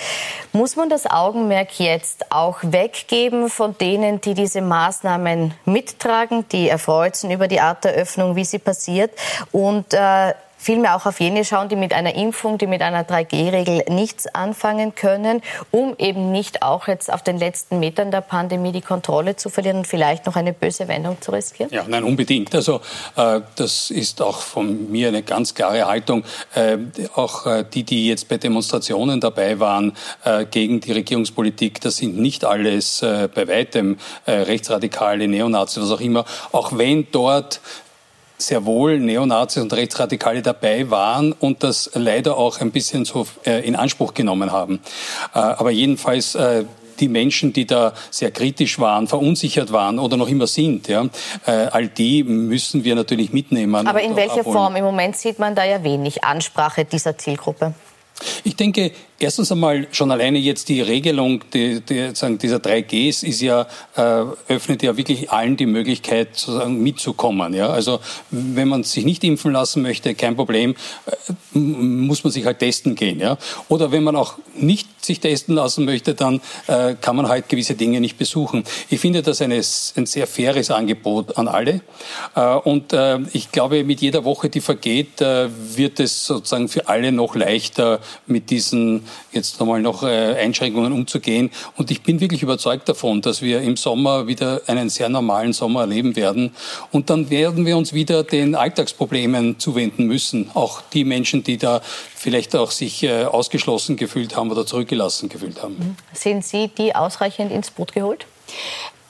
Muss 0.53 0.77
man 0.77 0.89
das 0.89 1.07
Augenmerk 1.07 1.79
jetzt 1.79 2.31
auch 2.31 2.59
weggeben 2.63 3.49
von 3.49 3.77
denen, 3.79 4.21
die 4.21 4.35
diese 4.35 4.61
Maßnahmen 4.61 5.55
mittragen, 5.65 6.49
die 6.51 6.69
erfreut 6.69 7.17
sind 7.17 7.31
über 7.31 7.49
die 7.49 7.61
Art 7.61 7.85
der 7.85 7.93
Öffnung, 7.93 8.37
wie 8.37 8.45
sie 8.45 8.59
passiert 8.59 9.11
und 9.53 9.93
äh, 9.95 10.35
vielmehr 10.67 10.97
auch 10.97 11.07
auf 11.07 11.21
jene 11.21 11.45
schauen, 11.45 11.69
die 11.69 11.77
mit 11.77 11.93
einer 11.93 12.17
Impfung, 12.17 12.59
die 12.59 12.67
mit 12.67 12.83
einer 12.83 13.05
3G-Regel 13.05 13.85
nichts 13.89 14.27
anfangen 14.27 14.97
können, 14.97 15.41
um 15.71 15.95
eben 15.99 16.33
nicht 16.33 16.63
auch 16.63 16.89
jetzt 16.89 17.13
auf 17.13 17.23
den 17.23 17.39
letzten 17.39 17.79
Metern 17.79 18.11
der 18.11 18.21
Pandemie 18.21 18.73
die 18.73 18.81
Kontrolle 18.81 19.37
zu 19.37 19.49
verlieren 19.49 19.79
und 19.79 19.87
vielleicht 19.87 20.27
noch 20.27 20.35
eine 20.35 20.53
böse 20.53 20.89
Wendung 20.89 21.19
zu 21.21 21.31
riskieren? 21.31 21.71
Ja, 21.73 21.85
nein, 21.87 22.03
unbedingt. 22.03 22.53
Also 22.53 22.81
äh, 23.15 23.43
das 23.55 23.93
ist 23.93 24.21
auch 24.21 24.41
von 24.41 24.91
mir 24.91 25.07
eine 25.09 25.23
ganz 25.23 25.55
klare 25.55 25.87
Haltung. 25.87 26.25
Äh, 26.55 26.79
auch 27.15 27.47
äh, 27.47 27.65
die, 27.73 27.85
die 27.85 28.09
jetzt 28.09 28.29
bei 28.29 28.37
Demonstrationen 28.37 29.21
dabei 29.21 29.61
waren 29.61 29.93
äh, 30.25 30.47
gegen 30.47 30.81
die 30.81 30.91
Regierungspolitik, 30.91 31.81
das 31.81 31.99
sind 31.99 32.19
nicht 32.19 32.45
alles 32.45 33.03
äh, 33.03 33.29
bei 33.33 33.47
weitem 33.47 33.99
äh, 34.25 34.33
rechtsradikale 34.33 35.29
Neonazis, 35.29 35.81
was 35.85 35.93
auch 35.93 36.01
immer. 36.01 36.25
Auch 36.51 36.77
wenn 36.77 37.07
dort 37.13 37.61
sehr 38.39 38.65
wohl 38.67 38.99
Neonazis 38.99 39.63
und 39.63 39.73
Rechtsradikale 39.73 40.43
dabei 40.43 40.91
waren 40.91 41.33
und 41.33 41.63
das 41.63 41.91
leider 41.95 42.37
auch 42.37 42.61
ein 42.61 42.71
bisschen 42.71 43.05
so 43.05 43.27
äh, 43.45 43.67
in 43.67 43.77
Anspruch 43.77 44.15
genommen 44.15 44.53
haben. 44.53 44.81
Äh, 45.35 45.39
aber 45.39 45.71
jedenfalls 45.71 46.35
äh, 46.35 46.65
die 47.01 47.09
Menschen, 47.09 47.53
die 47.53 47.67
da 47.67 47.93
sehr 48.11 48.31
kritisch 48.31 48.79
waren, 48.79 49.07
verunsichert 49.07 49.71
waren 49.71 49.99
oder 49.99 50.17
noch 50.17 50.29
immer 50.29 50.47
sind, 50.47 50.89
ja, 50.89 51.07
all 51.45 51.89
die 51.89 52.25
müssen 52.25 52.85
wir 52.85 52.95
natürlich 52.95 53.35
mitnehmen. 53.35 53.87
Aber 53.87 54.01
in 54.01 54.17
welcher 54.17 54.41
abholen. 54.41 54.57
Form? 54.57 54.77
Im 54.77 54.85
Moment 54.85 55.15
sieht 55.15 55.39
man 55.39 55.55
da 55.55 55.63
ja 55.63 55.85
wenig 55.85 56.25
Ansprache 56.25 56.87
dieser 56.87 57.19
Zielgruppe. 57.19 57.75
Ich 58.45 58.57
denke, 58.57 58.93
erstens 59.19 59.51
einmal 59.51 59.87
schon 59.93 60.11
alleine 60.11 60.39
jetzt 60.39 60.69
die 60.69 60.81
Regelung 60.81 61.43
die, 61.53 61.81
die, 61.81 62.15
sagen, 62.15 62.39
dieser 62.39 62.57
3Gs 62.57 63.25
ist 63.25 63.41
ja, 63.41 63.67
äh, 63.97 64.25
öffnet 64.49 64.83
ja 64.83 64.97
wirklich 64.97 65.31
allen 65.31 65.57
die 65.57 65.67
Möglichkeit, 65.67 66.37
sozusagen 66.37 66.83
mitzukommen. 66.83 67.55
Ja? 67.55 67.71
Also 67.71 68.01
wenn 68.31 68.69
man 68.69 68.85
sich 68.85 69.05
nicht 69.05 69.25
impfen 69.25 69.53
lassen 69.53 69.83
möchte, 69.83 70.15
kein 70.15 70.37
Problem, 70.37 70.75
äh, 71.07 71.59
muss 71.59 72.25
man 72.25 72.33
sich 72.33 72.45
halt 72.45 72.59
testen 72.59 72.95
gehen. 72.95 73.21
Ja? 73.21 73.39
Oder 73.69 73.93
wenn 73.93 74.05
man 74.05 74.17
auch 74.17 74.35
nicht 74.55 75.05
sich 75.05 75.21
testen 75.21 75.55
lassen 75.55 75.85
möchte, 75.85 76.15
dann 76.15 76.41
äh, 76.67 76.95
kann 77.01 77.17
man 77.17 77.29
halt 77.29 77.49
gewisse 77.49 77.75
Dinge 77.75 78.01
nicht 78.01 78.19
besuchen. 78.19 78.65
Ich 78.91 79.01
finde 79.01 79.23
das 79.23 79.41
eine, 79.41 79.57
ein 79.57 80.07
sehr 80.07 80.27
faires 80.27 80.71
Angebot 80.71 81.39
an 81.39 81.49
alle. 81.49 81.81
Äh, 82.35 82.55
und 82.57 82.93
äh, 82.93 83.19
ich 83.33 83.53
glaube, 83.53 83.85
mit 83.85 84.01
jeder 84.01 84.25
Woche, 84.25 84.49
die 84.49 84.61
vergeht, 84.61 85.21
äh, 85.21 85.49
wird 85.77 86.01
es 86.01 86.27
sozusagen 86.27 86.69
für 86.69 86.89
alle 86.89 87.13
noch 87.13 87.35
leichter, 87.35 88.01
mit 88.27 88.51
diesen 88.51 89.06
jetzt 89.33 89.61
nochmal 89.61 89.81
noch 89.81 90.03
äh, 90.03 90.35
Einschränkungen 90.35 90.93
umzugehen. 90.93 91.51
Und 91.77 91.91
ich 91.91 92.03
bin 92.03 92.21
wirklich 92.21 92.43
überzeugt 92.43 92.89
davon, 92.89 93.23
dass 93.23 93.43
wir 93.43 93.61
im 93.61 93.77
Sommer 93.77 94.27
wieder 94.27 94.63
einen 94.67 94.89
sehr 94.89 95.09
normalen 95.09 95.53
Sommer 95.53 95.83
erleben 95.83 96.17
werden. 96.17 96.55
Und 96.93 97.11
dann 97.11 97.31
werden 97.31 97.67
wir 97.67 97.77
uns 97.77 97.93
wieder 97.93 98.25
den 98.25 98.55
Alltagsproblemen 98.55 99.59
zuwenden 99.59 100.07
müssen. 100.07 100.51
Auch 100.55 100.83
die 100.93 101.05
Menschen, 101.05 101.43
die 101.45 101.57
da 101.57 101.81
vielleicht 102.15 102.57
auch 102.57 102.71
sich 102.71 103.03
äh, 103.03 103.25
ausgeschlossen 103.25 103.97
gefühlt 103.97 104.37
haben 104.37 104.51
oder 104.51 104.67
zurückgelassen 104.67 105.29
gefühlt 105.29 105.63
haben. 105.63 105.77
Mhm. 105.79 105.97
Sind 106.13 106.45
Sie 106.45 106.69
die 106.69 106.95
ausreichend 106.95 107.53
ins 107.53 107.71
Boot 107.71 107.93
geholt? 107.93 108.27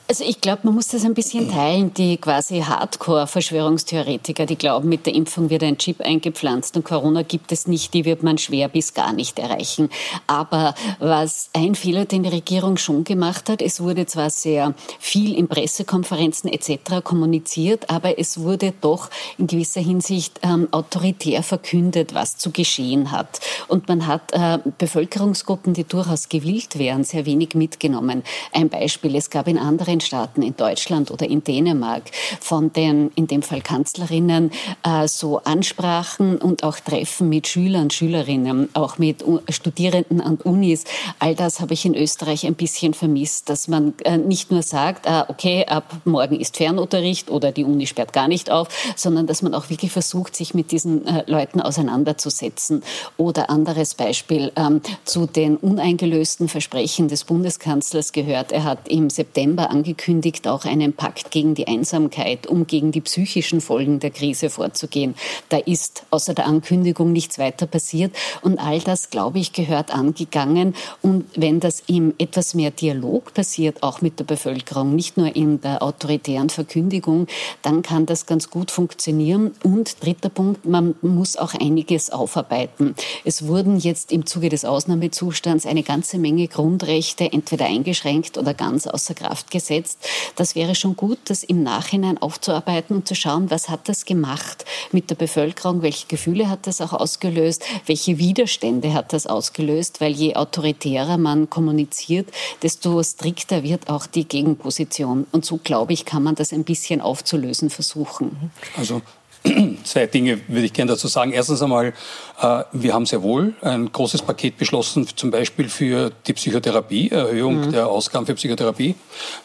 Also 0.08 0.22
ich 0.22 0.40
glaube, 0.40 0.60
man 0.62 0.74
muss 0.76 0.86
das 0.88 1.04
ein 1.04 1.14
bisschen 1.14 1.50
teilen. 1.50 1.92
Die 1.92 2.16
quasi 2.16 2.60
Hardcore-Verschwörungstheoretiker, 2.60 4.46
die 4.46 4.54
glauben, 4.54 4.88
mit 4.88 5.04
der 5.04 5.16
Impfung 5.16 5.50
wird 5.50 5.64
ein 5.64 5.78
Chip 5.78 6.00
eingepflanzt 6.00 6.76
und 6.76 6.84
Corona 6.84 7.22
gibt 7.22 7.50
es 7.50 7.66
nicht, 7.66 7.92
die 7.92 8.04
wird 8.04 8.22
man 8.22 8.38
schwer 8.38 8.68
bis 8.68 8.94
gar 8.94 9.12
nicht 9.12 9.36
erreichen. 9.40 9.88
Aber 10.28 10.76
was 11.00 11.50
ein 11.54 11.74
Fehler, 11.74 12.04
den 12.04 12.22
die 12.22 12.28
Regierung 12.28 12.76
schon 12.76 13.02
gemacht 13.02 13.48
hat, 13.48 13.60
es 13.60 13.80
wurde 13.80 14.06
zwar 14.06 14.30
sehr 14.30 14.74
viel 15.00 15.34
in 15.34 15.48
Pressekonferenzen 15.48 16.52
etc. 16.52 17.02
kommuniziert, 17.02 17.90
aber 17.90 18.16
es 18.16 18.38
wurde 18.38 18.72
doch 18.80 19.10
in 19.38 19.48
gewisser 19.48 19.80
Hinsicht 19.80 20.38
ähm, 20.44 20.68
autoritär 20.70 21.42
verkündet, 21.42 22.14
was 22.14 22.36
zu 22.36 22.52
geschehen 22.52 23.10
hat. 23.10 23.40
Und 23.66 23.88
man 23.88 24.06
hat 24.06 24.32
äh, 24.32 24.58
Bevölkerungsgruppen, 24.78 25.74
die 25.74 25.82
durchaus 25.82 26.28
gewillt 26.28 26.78
wären, 26.78 27.02
sehr 27.02 27.26
wenig 27.26 27.54
mitgenommen. 27.54 28.22
Ein 28.52 28.68
Beispiel, 28.68 29.16
es 29.16 29.30
gab 29.30 29.48
in 29.48 29.58
anderen 29.58 29.95
anderen 29.96 30.00
Staaten, 30.00 30.42
in 30.42 30.56
Deutschland 30.56 31.10
oder 31.10 31.28
in 31.28 31.42
Dänemark, 31.42 32.02
von 32.40 32.72
den, 32.72 33.10
in 33.14 33.26
dem 33.26 33.42
Fall 33.42 33.60
Kanzlerinnen, 33.60 34.50
äh, 34.82 35.08
so 35.08 35.40
Ansprachen 35.44 36.36
und 36.38 36.62
auch 36.62 36.78
Treffen 36.80 37.28
mit 37.28 37.46
Schülern, 37.46 37.90
Schülerinnen, 37.90 38.68
auch 38.74 38.98
mit 38.98 39.24
Studierenden 39.48 40.20
an 40.20 40.36
Unis. 40.44 40.84
All 41.18 41.34
das 41.34 41.60
habe 41.60 41.74
ich 41.74 41.84
in 41.84 41.94
Österreich 41.94 42.46
ein 42.46 42.54
bisschen 42.54 42.94
vermisst, 42.94 43.48
dass 43.48 43.68
man 43.68 43.94
äh, 44.04 44.18
nicht 44.18 44.50
nur 44.50 44.62
sagt, 44.62 45.06
äh, 45.06 45.24
okay, 45.28 45.64
ab 45.66 45.96
morgen 46.04 46.38
ist 46.38 46.56
Fernunterricht 46.56 47.30
oder 47.30 47.52
die 47.52 47.64
Uni 47.64 47.86
sperrt 47.86 48.12
gar 48.12 48.28
nicht 48.28 48.50
auf, 48.50 48.68
sondern 48.96 49.26
dass 49.26 49.42
man 49.42 49.54
auch 49.54 49.70
wirklich 49.70 49.92
versucht, 49.92 50.36
sich 50.36 50.54
mit 50.54 50.72
diesen 50.72 51.06
äh, 51.06 51.24
Leuten 51.26 51.60
auseinanderzusetzen. 51.60 52.82
Oder 53.16 53.50
anderes 53.50 53.94
Beispiel, 53.94 54.52
ähm, 54.56 54.80
zu 55.04 55.26
den 55.26 55.56
uneingelösten 55.56 56.48
Versprechen 56.48 57.08
des 57.08 57.24
Bundeskanzlers 57.24 58.12
gehört, 58.12 58.52
er 58.52 58.64
hat 58.64 58.88
im 58.88 59.10
September 59.10 59.70
angekündigt, 59.70 59.85
angekündigt, 59.86 60.48
auch 60.48 60.64
einen 60.64 60.92
Pakt 60.94 61.30
gegen 61.30 61.54
die 61.54 61.68
Einsamkeit, 61.68 62.48
um 62.48 62.66
gegen 62.66 62.90
die 62.90 63.00
psychischen 63.00 63.60
Folgen 63.60 64.00
der 64.00 64.10
Krise 64.10 64.50
vorzugehen. 64.50 65.14
Da 65.48 65.58
ist 65.58 66.04
außer 66.10 66.34
der 66.34 66.46
Ankündigung 66.46 67.12
nichts 67.12 67.38
weiter 67.38 67.66
passiert. 67.66 68.14
Und 68.42 68.58
all 68.58 68.80
das, 68.80 69.10
glaube 69.10 69.38
ich, 69.38 69.52
gehört 69.52 69.94
angegangen. 69.94 70.74
Und 71.02 71.26
wenn 71.36 71.60
das 71.60 71.84
im 71.86 72.14
etwas 72.18 72.54
mehr 72.54 72.72
Dialog 72.72 73.32
passiert, 73.32 73.82
auch 73.84 74.00
mit 74.00 74.18
der 74.18 74.24
Bevölkerung, 74.24 74.96
nicht 74.96 75.16
nur 75.16 75.36
in 75.36 75.60
der 75.60 75.82
autoritären 75.82 76.50
Verkündigung, 76.50 77.28
dann 77.62 77.82
kann 77.82 78.06
das 78.06 78.26
ganz 78.26 78.50
gut 78.50 78.72
funktionieren. 78.72 79.52
Und 79.62 80.04
dritter 80.04 80.30
Punkt, 80.30 80.64
man 80.64 80.96
muss 81.00 81.36
auch 81.36 81.54
einiges 81.54 82.10
aufarbeiten. 82.10 82.96
Es 83.24 83.46
wurden 83.46 83.78
jetzt 83.78 84.10
im 84.10 84.26
Zuge 84.26 84.48
des 84.48 84.64
Ausnahmezustands 84.64 85.64
eine 85.64 85.84
ganze 85.84 86.18
Menge 86.18 86.48
Grundrechte 86.48 87.32
entweder 87.32 87.66
eingeschränkt 87.66 88.36
oder 88.36 88.52
ganz 88.52 88.88
außer 88.88 89.14
Kraft 89.14 89.50
gesetzt 89.52 89.75
gesetzt. 89.76 89.98
Das 90.36 90.54
wäre 90.54 90.74
schon 90.74 90.96
gut, 90.96 91.18
das 91.24 91.42
im 91.42 91.62
Nachhinein 91.62 92.18
aufzuarbeiten 92.18 92.96
und 92.96 93.08
zu 93.08 93.14
schauen, 93.14 93.50
was 93.50 93.68
hat 93.68 93.88
das 93.88 94.04
gemacht 94.04 94.64
mit 94.92 95.10
der 95.10 95.14
Bevölkerung, 95.14 95.82
welche 95.82 96.06
Gefühle 96.06 96.48
hat 96.48 96.66
das 96.66 96.80
auch 96.80 96.92
ausgelöst, 96.92 97.64
welche 97.86 98.18
Widerstände 98.18 98.92
hat 98.94 99.12
das 99.12 99.26
ausgelöst, 99.26 100.00
weil 100.00 100.12
je 100.12 100.36
autoritärer 100.36 101.18
man 101.18 101.50
kommuniziert, 101.50 102.28
desto 102.62 103.02
strikter 103.02 103.62
wird 103.62 103.88
auch 103.88 104.06
die 104.06 104.26
Gegenposition. 104.26 105.26
Und 105.32 105.44
so, 105.44 105.58
glaube 105.62 105.92
ich, 105.92 106.04
kann 106.04 106.22
man 106.22 106.34
das 106.34 106.52
ein 106.52 106.64
bisschen 106.64 107.00
aufzulösen 107.00 107.70
versuchen. 107.70 108.50
Also 108.76 109.02
Zwei 109.84 110.06
Dinge 110.06 110.40
würde 110.48 110.66
ich 110.66 110.72
gerne 110.72 110.92
dazu 110.92 111.08
sagen. 111.08 111.32
Erstens 111.32 111.62
einmal, 111.62 111.92
äh, 112.40 112.64
wir 112.72 112.94
haben 112.94 113.06
sehr 113.06 113.22
wohl 113.22 113.54
ein 113.62 113.90
großes 113.92 114.22
Paket 114.22 114.58
beschlossen, 114.58 115.06
zum 115.14 115.30
Beispiel 115.30 115.68
für 115.68 116.10
die 116.26 116.32
Psychotherapie, 116.32 117.10
Erhöhung 117.10 117.66
mhm. 117.66 117.72
der 117.72 117.88
Ausgaben 117.88 118.26
für 118.26 118.34
Psychotherapie. 118.34 118.94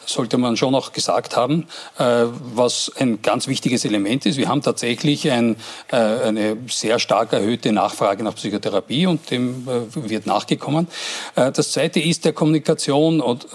Das 0.02 0.12
sollte 0.12 0.38
man 0.38 0.56
schon 0.56 0.74
auch 0.74 0.92
gesagt 0.92 1.36
haben, 1.36 1.66
äh, 1.98 2.24
was 2.54 2.92
ein 2.98 3.22
ganz 3.22 3.46
wichtiges 3.46 3.84
Element 3.84 4.26
ist. 4.26 4.36
Wir 4.36 4.48
haben 4.48 4.62
tatsächlich 4.62 5.30
ein, 5.30 5.56
äh, 5.90 5.96
eine 5.96 6.56
sehr 6.68 6.98
stark 6.98 7.32
erhöhte 7.32 7.72
Nachfrage 7.72 8.22
nach 8.22 8.34
Psychotherapie 8.34 9.06
und 9.06 9.30
dem 9.30 9.66
wird 9.94 10.26
nachgekommen. 10.26 10.88
Das 11.34 11.72
Zweite 11.72 12.00
ist 12.00 12.24
der 12.24 12.32
Kommunikation 12.32 13.20
und 13.20 13.46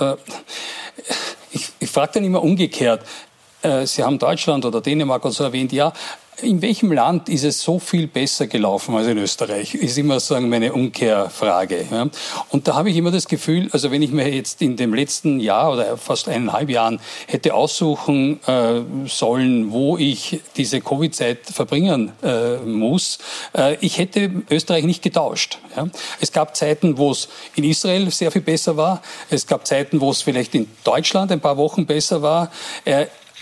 ich, 1.52 1.70
ich 1.80 1.90
frage 1.90 2.14
dann 2.16 2.24
immer 2.24 2.42
umgekehrt. 2.42 3.02
Sie 3.86 4.04
haben 4.04 4.20
Deutschland 4.20 4.66
oder 4.66 4.82
Dänemark 4.82 5.26
und 5.26 5.32
so 5.32 5.44
erwähnt, 5.44 5.72
ja, 5.72 5.94
in 6.42 6.62
welchem 6.62 6.92
Land 6.92 7.30
ist 7.30 7.44
es 7.44 7.62
so 7.62 7.80
viel 7.80 8.08
besser 8.08 8.46
gelaufen 8.46 8.96
als 8.96 9.08
in 9.08 9.18
Österreich? 9.18 9.74
Ist 9.74 9.98
immer 9.98 10.20
sagen 10.20 10.50
meine 10.50 10.72
Umkehrfrage. 10.72 11.86
Und 12.50 12.68
da 12.68 12.76
habe 12.76 12.92
ich 12.92 12.98
immer 12.98 13.10
das 13.10 13.28
Gefühl, 13.28 13.70
also 13.72 13.90
wenn 13.92 14.04
ich 14.04 14.12
mir 14.12 14.30
jetzt 14.30 14.62
in 14.62 14.76
dem 14.76 14.94
letzten 14.94 15.40
Jahr 15.40 15.74
oder 15.74 15.98
fast 15.98 16.28
eineinhalb 16.28 16.70
Jahren 16.70 17.00
hätte 17.26 17.56
aussuchen 17.56 18.40
äh, 18.46 18.82
sollen, 19.08 19.72
wo 19.72 19.98
ich 19.98 20.42
diese 20.56 20.80
Covid-Zeit 20.80 21.40
verbringen 21.46 22.12
äh, 22.22 22.58
muss, 22.58 23.18
äh, 23.56 23.76
ich 23.82 23.98
hätte 23.98 24.44
Österreich 24.52 24.84
nicht 24.84 25.02
getauscht. 25.02 25.58
Es 26.22 26.32
gab 26.32 26.56
Zeiten, 26.56 26.98
wo 26.98 27.12
es 27.12 27.30
in 27.56 27.64
Israel 27.64 28.12
sehr 28.12 28.32
viel 28.32 28.42
besser 28.42 28.78
war. 28.78 29.02
Es 29.30 29.48
gab 29.48 29.66
Zeiten, 29.66 30.02
wo 30.02 30.12
es 30.12 30.22
vielleicht 30.22 30.54
in 30.54 30.68
Deutschland 30.84 31.32
ein 31.32 31.40
paar 31.40 31.58
Wochen 31.58 31.86
besser 31.86 32.22
war. 32.22 32.52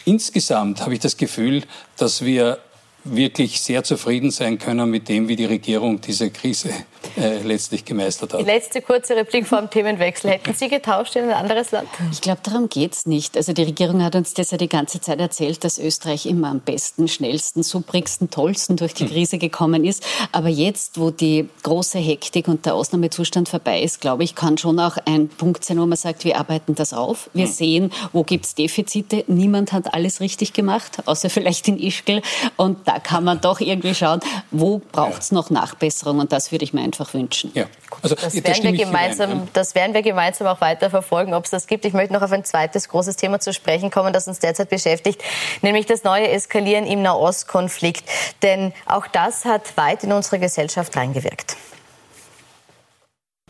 Insgesamt 0.05 0.81
habe 0.81 0.93
ich 0.93 0.99
das 0.99 1.17
Gefühl, 1.17 1.63
dass 1.97 2.23
wir 2.23 2.59
wirklich 3.05 3.61
sehr 3.61 3.83
zufrieden 3.83 4.31
sein 4.31 4.57
können 4.57 4.89
mit 4.89 5.07
dem, 5.07 5.27
wie 5.27 5.35
die 5.35 5.45
Regierung 5.45 6.01
diese 6.01 6.29
Krise 6.31 6.71
äh, 7.17 7.39
letztlich 7.39 7.85
gemeistert 7.85 8.33
hat. 8.33 8.41
Die 8.41 8.45
letzte 8.45 8.81
kurze 8.81 9.15
Replik 9.15 9.47
vor 9.47 9.59
dem 9.59 9.69
Themenwechsel. 9.69 10.31
Hätten 10.31 10.53
Sie 10.53 10.67
getauscht 10.67 11.15
in 11.15 11.25
ein 11.25 11.33
anderes 11.33 11.71
Land? 11.71 11.87
Ich 12.11 12.21
glaube, 12.21 12.39
darum 12.43 12.69
geht 12.69 12.93
es 12.93 13.05
nicht. 13.05 13.37
Also 13.37 13.53
die 13.53 13.63
Regierung 13.63 14.03
hat 14.03 14.15
uns 14.15 14.33
das 14.33 14.51
ja 14.51 14.57
die 14.57 14.69
ganze 14.69 15.01
Zeit 15.01 15.19
erzählt, 15.19 15.63
dass 15.63 15.77
Österreich 15.77 16.25
immer 16.25 16.49
am 16.49 16.59
besten, 16.59 17.07
schnellsten, 17.07 17.63
suprigsten, 17.63 18.29
tollsten 18.29 18.77
durch 18.77 18.93
die 18.93 19.05
hm. 19.05 19.11
Krise 19.11 19.37
gekommen 19.37 19.85
ist. 19.85 20.05
Aber 20.31 20.49
jetzt, 20.49 20.99
wo 20.99 21.11
die 21.11 21.49
große 21.63 21.99
Hektik 21.99 22.47
und 22.47 22.65
der 22.65 22.75
Ausnahmezustand 22.75 23.49
vorbei 23.49 23.81
ist, 23.81 24.01
glaube 24.01 24.23
ich, 24.23 24.35
kann 24.35 24.57
schon 24.57 24.79
auch 24.79 24.97
ein 25.05 25.27
Punkt 25.29 25.63
sein, 25.65 25.79
wo 25.79 25.85
man 25.85 25.97
sagt, 25.97 26.25
wir 26.25 26.37
arbeiten 26.39 26.75
das 26.75 26.93
auf. 26.93 27.29
Wir 27.33 27.45
hm. 27.45 27.51
sehen, 27.51 27.91
wo 28.13 28.23
gibt 28.23 28.45
es 28.45 28.55
Defizite. 28.55 29.23
Niemand 29.27 29.73
hat 29.73 29.93
alles 29.93 30.19
richtig 30.19 30.53
gemacht, 30.53 31.03
außer 31.05 31.29
vielleicht 31.29 31.67
in 31.67 31.79
Ischgl. 31.79 32.21
Und 32.55 32.87
da 32.87 32.99
kann 32.99 33.23
man 33.23 33.41
doch 33.41 33.59
irgendwie 33.59 33.95
schauen, 33.95 34.19
wo 34.51 34.81
braucht 34.91 35.21
es 35.21 35.31
noch 35.31 35.49
Nachbesserung. 35.49 36.19
Und 36.19 36.31
das 36.31 36.51
würde 36.51 36.63
ich 36.63 36.73
mir 36.73 36.81
einfach 36.99 37.13
wünschen. 37.13 37.51
Ja. 37.53 37.65
Also, 38.01 38.15
das, 38.15 38.33
werden 38.35 38.63
wir 38.63 38.85
gemeinsam, 38.85 39.47
das 39.53 39.75
werden 39.75 39.93
wir 39.93 40.01
gemeinsam 40.01 40.47
auch 40.47 40.61
weiter 40.61 40.89
verfolgen, 40.89 41.33
ob 41.33 41.45
es 41.45 41.51
das 41.51 41.67
gibt. 41.67 41.85
Ich 41.85 41.93
möchte 41.93 42.13
noch 42.13 42.21
auf 42.21 42.31
ein 42.31 42.43
zweites 42.43 42.89
großes 42.89 43.15
Thema 43.15 43.39
zu 43.39 43.53
sprechen 43.53 43.91
kommen, 43.91 44.13
das 44.13 44.27
uns 44.27 44.39
derzeit 44.39 44.69
beschäftigt, 44.69 45.21
nämlich 45.61 45.85
das 45.85 46.03
neue 46.03 46.29
Eskalieren 46.29 46.85
im 46.85 47.01
Nahostkonflikt. 47.01 48.03
Denn 48.41 48.73
auch 48.85 49.07
das 49.07 49.45
hat 49.45 49.77
weit 49.77 50.03
in 50.03 50.11
unsere 50.11 50.39
Gesellschaft 50.39 50.95
reingewirkt. 50.95 51.57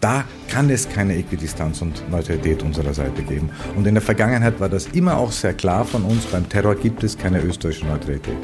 Da 0.01 0.25
kann 0.49 0.69
es 0.69 0.89
keine 0.89 1.15
Äquidistanz 1.15 1.81
und 1.81 2.09
Neutralität 2.11 2.61
unserer 2.63 2.93
Seite 2.93 3.23
geben. 3.23 3.49
Und 3.75 3.87
in 3.87 3.95
der 3.95 4.03
Vergangenheit 4.03 4.59
war 4.59 4.69
das 4.69 4.87
immer 4.87 5.17
auch 5.17 5.31
sehr 5.31 5.53
klar 5.53 5.85
von 5.85 6.03
uns. 6.03 6.25
Beim 6.25 6.47
Terror 6.47 6.75
gibt 6.75 7.03
es 7.03 7.17
keine 7.17 7.41
österreichische 7.41 7.87
Neutralität. 7.87 8.37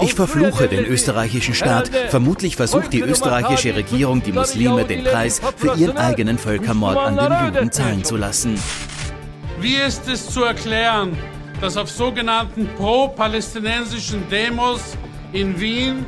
Ich 0.00 0.14
verfluche 0.14 0.68
den 0.68 0.84
österreichischen 0.84 1.54
Staat. 1.54 1.88
Vermutlich 2.08 2.56
versucht 2.56 2.92
die 2.92 3.00
österreichische 3.00 3.74
Regierung, 3.74 4.22
die 4.22 4.32
Muslime 4.32 4.84
den 4.84 5.04
Preis 5.04 5.40
für 5.56 5.74
ihren 5.76 5.96
eigenen 5.96 6.38
Völkermord 6.38 6.96
an 6.98 7.16
den 7.16 7.46
Juden 7.46 7.72
zahlen 7.72 8.04
zu 8.04 8.16
lassen. 8.16 8.58
Wie 9.60 9.74
ist 9.74 10.08
es 10.08 10.30
zu 10.30 10.44
erklären, 10.44 11.16
dass 11.60 11.76
auf 11.76 11.90
sogenannten 11.90 12.68
pro-palästinensischen 12.76 14.28
Demos 14.28 14.96
in 15.32 15.58
Wien 15.58 16.06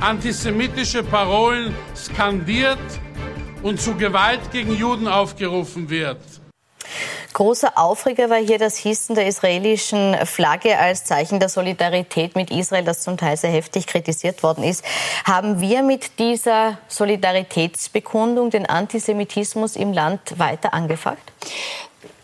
antisemitische 0.00 1.02
Parolen 1.02 1.74
skandiert 1.94 2.78
und 3.62 3.80
zu 3.80 3.94
Gewalt 3.94 4.40
gegen 4.50 4.74
Juden 4.74 5.08
aufgerufen 5.08 5.90
wird? 5.90 6.18
Großer 7.36 7.76
Aufreger 7.76 8.30
war 8.30 8.38
hier 8.38 8.56
das 8.56 8.78
Hissen 8.78 9.14
der 9.14 9.26
israelischen 9.26 10.16
Flagge 10.24 10.78
als 10.78 11.04
Zeichen 11.04 11.38
der 11.38 11.50
Solidarität 11.50 12.34
mit 12.34 12.50
Israel, 12.50 12.82
das 12.82 13.02
zum 13.02 13.18
Teil 13.18 13.36
sehr 13.36 13.50
heftig 13.50 13.86
kritisiert 13.86 14.42
worden 14.42 14.64
ist. 14.64 14.82
Haben 15.26 15.60
wir 15.60 15.82
mit 15.82 16.18
dieser 16.18 16.78
Solidaritätsbekundung 16.88 18.48
den 18.48 18.64
Antisemitismus 18.64 19.76
im 19.76 19.92
Land 19.92 20.38
weiter 20.38 20.72
angefangen? 20.72 21.18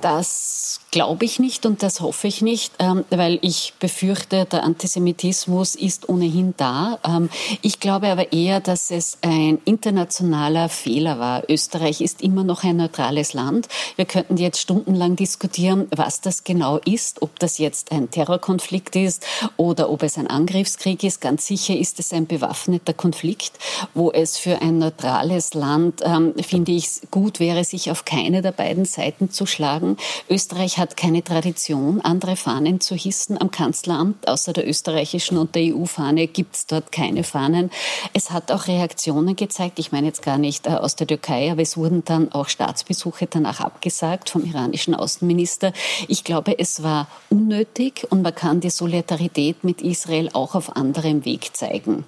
Das 0.03 0.81
glaube 0.91 1.25
ich 1.25 1.38
nicht 1.38 1.65
und 1.65 1.83
das 1.83 2.01
hoffe 2.01 2.27
ich 2.27 2.43
nicht, 2.43 2.75
ähm, 2.79 3.05
weil 3.09 3.38
ich 3.41 3.73
befürchte, 3.79 4.45
der 4.45 4.62
Antisemitismus 4.62 5.75
ist 5.75 6.09
ohnehin 6.09 6.55
da. 6.57 6.99
Ähm, 7.07 7.31
ich 7.62 7.81
glaube 7.81 8.09
aber 8.09 8.33
eher, 8.33 8.61
dass 8.61 8.91
es 8.91 9.17
ein 9.23 9.59
internationaler 9.65 10.69
Fehler 10.69 11.19
war. 11.19 11.49
Österreich 11.49 12.01
ist 12.01 12.21
immer 12.21 12.45
noch 12.45 12.65
ein 12.65 12.77
neutrales 12.77 13.33
Land. 13.33 13.69
Wir 13.97 14.05
könnten 14.05 14.37
jetzt 14.37 14.61
stundenlang 14.61 15.17
diskutieren, 15.17 15.87
was 15.95 16.21
das 16.21 16.45
genau 16.45 16.79
ist, 16.79 17.23
ob 17.23 17.38
das 17.38 17.59
jetzt 17.59 17.91
ein 17.93 18.11
Terrorkonflikt 18.11 18.97
ist 18.97 19.25
oder 19.57 19.88
ob 19.88 20.03
es 20.03 20.19
ein 20.19 20.27
Angriffskrieg 20.27 21.05
ist. 21.05 21.21
Ganz 21.21 21.47
sicher 21.47 21.77
ist 21.77 22.01
es 22.01 22.12
ein 22.12 22.27
bewaffneter 22.27 22.93
Konflikt, 22.93 23.53
wo 23.95 24.11
es 24.11 24.37
für 24.37 24.61
ein 24.61 24.79
neutrales 24.79 25.55
Land, 25.55 26.01
ähm, 26.05 26.35
finde 26.43 26.73
ich, 26.73 27.01
gut 27.12 27.41
wäre, 27.41 27.65
sich 27.65 27.91
auf 27.91 28.05
keine 28.05 28.43
der 28.43 28.53
beiden 28.53 28.85
Seiten 28.85 29.31
zu 29.31 29.47
schlagen. 29.47 29.92
Österreich 30.29 30.79
hat 30.79 30.97
keine 30.97 31.23
Tradition, 31.23 32.01
andere 32.01 32.37
Fahnen 32.37 32.81
zu 32.81 32.95
hissen 32.95 33.41
am 33.41 33.51
Kanzleramt. 33.51 34.29
Außer 34.29 34.53
der 34.53 34.69
österreichischen 34.69 35.39
und 35.39 35.55
der 35.55 35.75
EU-Fahne 35.75 36.27
gibt 36.27 36.57
es 36.57 36.67
dort 36.67 36.93
keine 36.93 37.25
Fahnen. 37.25 37.71
Es 38.13 38.31
hat 38.31 38.51
auch 38.53 38.67
Reaktionen 38.67 39.37
gezeigt. 39.37 39.79
Ich 39.79 39.93
meine 39.93 40.07
jetzt 40.07 40.23
gar 40.23 40.39
nicht 40.39 40.67
äh, 40.67 40.71
aus 40.71 40.97
der 40.97 41.07
Türkei, 41.07 41.51
aber 41.51 41.63
es 41.63 41.77
wurden 41.77 42.05
dann 42.05 42.33
auch 42.33 42.49
Staatsbesuche 42.49 43.27
danach 43.27 43.61
abgesagt 43.61 44.31
vom 44.31 44.45
iranischen 44.45 44.95
Außenminister. 44.95 45.73
Ich 46.09 46.25
glaube, 46.25 46.59
es 46.59 46.83
war 46.83 47.09
unnötig 47.31 48.07
und 48.11 48.23
man 48.23 48.35
kann 48.35 48.61
die 48.61 48.71
Solidarität 48.71 49.65
mit 49.65 49.83
Israel 49.83 50.31
auch 50.33 50.55
auf 50.55 50.77
anderem 50.77 51.25
Weg 51.25 51.57
zeigen. 51.57 52.05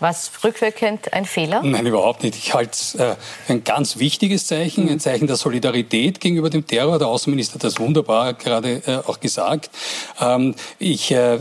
Was 0.00 0.30
rückwirkend 0.42 1.12
ein 1.12 1.26
Fehler? 1.26 1.62
Nein, 1.62 1.84
überhaupt 1.84 2.22
nicht. 2.22 2.34
Ich 2.34 2.54
halte 2.54 2.72
es 2.72 2.94
äh, 2.94 3.16
für 3.46 3.52
ein 3.52 3.64
ganz 3.64 3.98
wichtiges 3.98 4.46
Zeichen, 4.46 4.88
ein 4.88 4.98
Zeichen 4.98 5.26
der 5.26 5.36
Solidarität 5.36 6.20
gegenüber 6.20 6.48
dem 6.48 6.66
Terror. 6.66 6.98
Der 6.98 7.08
Außenminister 7.08 7.56
hat 7.56 7.64
das 7.64 7.78
wunderbar 7.78 8.32
gerade 8.32 8.82
äh, 8.86 9.06
auch 9.06 9.20
gesagt. 9.20 9.70
Ähm, 10.18 10.54
ich 10.78 11.10
äh, 11.10 11.38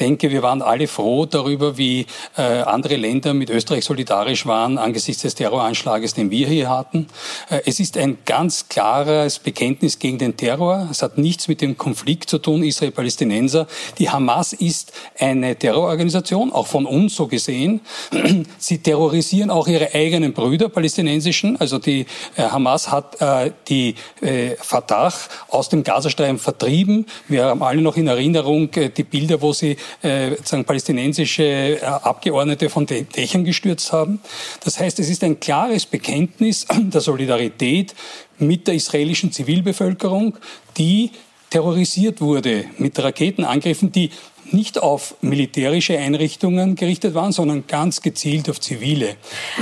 denke, 0.00 0.32
wir 0.32 0.42
waren 0.42 0.60
alle 0.60 0.88
froh 0.88 1.24
darüber, 1.24 1.78
wie 1.78 2.06
äh, 2.36 2.42
andere 2.42 2.96
Länder 2.96 3.32
mit 3.32 3.48
Österreich 3.48 3.84
solidarisch 3.84 4.44
waren 4.44 4.78
angesichts 4.78 5.22
des 5.22 5.36
Terroranschlages, 5.36 6.14
den 6.14 6.32
wir 6.32 6.48
hier 6.48 6.68
hatten. 6.68 7.06
Äh, 7.48 7.60
es 7.66 7.78
ist 7.78 7.96
ein 7.96 8.18
ganz 8.26 8.68
klares 8.68 9.38
Bekenntnis 9.38 10.00
gegen 10.00 10.18
den 10.18 10.36
Terror. 10.36 10.88
Es 10.90 11.02
hat 11.02 11.16
nichts 11.16 11.46
mit 11.46 11.60
dem 11.60 11.78
Konflikt 11.78 12.28
zu 12.28 12.38
tun, 12.38 12.64
Israel-Palästinenser. 12.64 13.68
Die 14.00 14.10
Hamas 14.10 14.52
ist 14.52 14.92
eine 15.16 15.54
Terrororganisation, 15.54 16.52
auch 16.52 16.66
von 16.66 16.86
uns 16.86 17.14
so 17.14 17.28
gesehen. 17.28 17.82
Sie 18.58 18.78
terrorisieren 18.78 19.50
auch 19.50 19.68
ihre 19.68 19.94
eigenen 19.94 20.32
Brüder, 20.32 20.68
palästinensischen. 20.68 21.60
Also 21.60 21.78
die 21.78 22.06
äh, 22.36 22.42
Hamas 22.42 22.90
hat 22.90 23.20
äh, 23.20 23.52
die 23.68 23.94
äh, 24.20 24.56
Fatah 24.56 25.12
aus 25.48 25.68
dem 25.68 25.82
Gazastreifen 25.82 26.38
vertrieben. 26.38 27.06
Wir 27.28 27.46
haben 27.46 27.62
alle 27.62 27.80
noch 27.80 27.96
in 27.96 28.06
Erinnerung 28.06 28.72
äh, 28.74 28.90
die 28.90 29.04
Bilder, 29.04 29.40
wo 29.40 29.52
sie 29.52 29.76
äh, 30.02 30.36
sagen, 30.44 30.64
palästinensische 30.64 31.42
äh, 31.42 31.80
Abgeordnete 31.82 32.68
von 32.68 32.86
den 32.86 33.08
Dächern 33.08 33.44
gestürzt 33.44 33.92
haben. 33.92 34.20
Das 34.64 34.78
heißt, 34.78 34.98
es 35.00 35.08
ist 35.08 35.24
ein 35.24 35.40
klares 35.40 35.86
Bekenntnis 35.86 36.66
der 36.78 37.00
Solidarität 37.00 37.94
mit 38.38 38.66
der 38.66 38.74
israelischen 38.74 39.32
Zivilbevölkerung, 39.32 40.36
die 40.76 41.10
terrorisiert 41.50 42.20
wurde 42.20 42.64
mit 42.78 42.98
Raketenangriffen, 42.98 43.90
die 43.90 44.10
nicht 44.50 44.82
auf 44.82 45.14
militärische 45.20 45.98
Einrichtungen 45.98 46.76
gerichtet 46.76 47.14
waren, 47.14 47.32
sondern 47.32 47.66
ganz 47.66 48.02
gezielt 48.02 48.48
auf 48.50 48.60
zivile. 48.60 49.16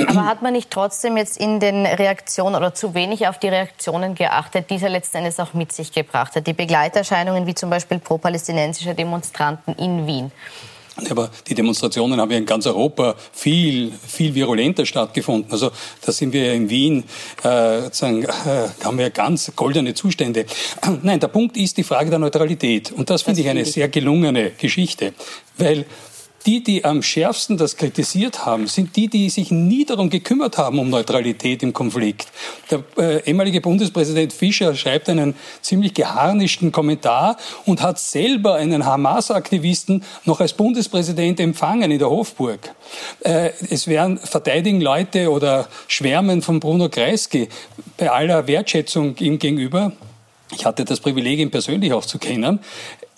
Aber 0.07 0.25
hat 0.25 0.43
man 0.43 0.53
nicht 0.53 0.71
trotzdem 0.71 1.17
jetzt 1.17 1.37
in 1.39 1.61
den 1.61 1.87
Reaktionen 1.87 2.57
oder 2.57 2.75
zu 2.75 2.95
wenig 2.95 3.27
auf 3.29 3.39
die 3.39 3.49
Reaktionen 3.49 4.15
geachtet, 4.15 4.71
die 4.71 4.77
ja 4.77 4.89
letzten 4.89 5.19
Endes 5.19 5.41
auch 5.41 5.55
mit 5.55 5.73
sich 5.73 5.93
gebracht 5.93 6.35
hat? 6.37 6.47
Die 6.47 6.53
Begleiterscheinungen 6.53 7.47
wie 7.47 7.55
zum 7.55 7.71
Beispiel 7.71 7.99
pro-palästinensische 7.99 8.95
Demonstranten 8.95 9.75
in 9.75 10.07
Wien. 10.07 10.33
Aber 11.11 11.31
die 11.47 11.55
Demonstrationen 11.55 12.21
haben 12.21 12.31
ja 12.31 12.39
in 12.39 12.47
ganz 12.47 12.67
Europa 12.67 13.15
viel, 13.33 13.93
viel 14.07 14.35
virulenter 14.35 14.85
stattgefunden. 14.85 15.53
Also 15.53 15.71
da 16.05 16.13
sind 16.13 16.33
wir 16.33 16.47
ja 16.47 16.53
in 16.53 16.69
Wien, 16.69 17.05
äh, 17.43 17.91
sagen, 17.93 18.25
äh, 18.25 18.85
haben 18.85 18.99
wir 18.99 19.11
ganz 19.11 19.53
goldene 19.55 19.95
Zustände. 19.95 20.47
Nein, 21.03 21.21
der 21.21 21.29
Punkt 21.29 21.57
ist 21.57 21.77
die 21.77 21.85
Frage 21.85 22.11
der 22.11 22.19
Neutralität. 22.19 22.93
Und 22.93 23.11
das 23.11 23.23
finde 23.23 23.41
ich 23.41 23.49
eine 23.49 23.65
sehr 23.65 23.89
gelungene 23.89 24.53
Geschichte. 24.59 25.15
Weil 25.57 25.87
die, 26.47 26.63
die 26.63 26.85
am 26.85 27.03
schärfsten 27.03 27.57
das 27.57 27.77
kritisiert 27.77 28.47
haben, 28.47 28.67
sind 28.67 28.97
die, 28.97 29.09
die 29.09 29.29
sich 29.31 29.51
nie 29.51 29.85
darum 29.85 30.11
gekümmert 30.11 30.59
haben, 30.59 30.79
um 30.79 30.91
Neutralität 30.91 31.63
im 31.63 31.73
Konflikt. 31.73 32.29
Der 32.71 32.85
äh, 32.97 33.23
ehemalige 33.25 33.61
Bundespräsident 33.61 34.33
Fischer 34.33 34.75
schreibt 34.75 35.09
einen 35.09 35.35
ziemlich 35.61 35.95
geharnischten 35.95 36.73
Kommentar 36.73 37.37
und 37.67 37.83
hat 37.83 37.99
selber 37.99 38.55
einen 38.55 38.85
Hamas-Aktivisten 38.85 40.05
noch 40.25 40.41
als 40.41 40.53
Bundespräsident 40.53 41.41
empfangen 41.41 41.91
in 41.91 41.99
der 41.99 42.11
Hofburg. 42.11 42.75
Äh, 43.21 43.51
es 43.71 43.87
werden 43.87 44.19
verteidigen 44.19 44.81
Leute 44.81 45.31
oder 45.31 45.69
schwärmen 45.87 46.43
von 46.43 46.61
Bruno 46.61 46.89
Kreisky 46.89 47.49
bei 47.97 48.11
aller 48.11 48.47
Wertschätzung 48.47 49.17
ihm 49.19 49.39
gegenüber 49.39 49.93
ich 50.55 50.65
hatte 50.65 50.85
das 50.85 51.01
Privileg, 51.01 51.41
ihn 51.41 51.51
persönlich 51.51 51.93
auch 51.93 52.07
zu 52.07 52.19
kennen 52.19 52.61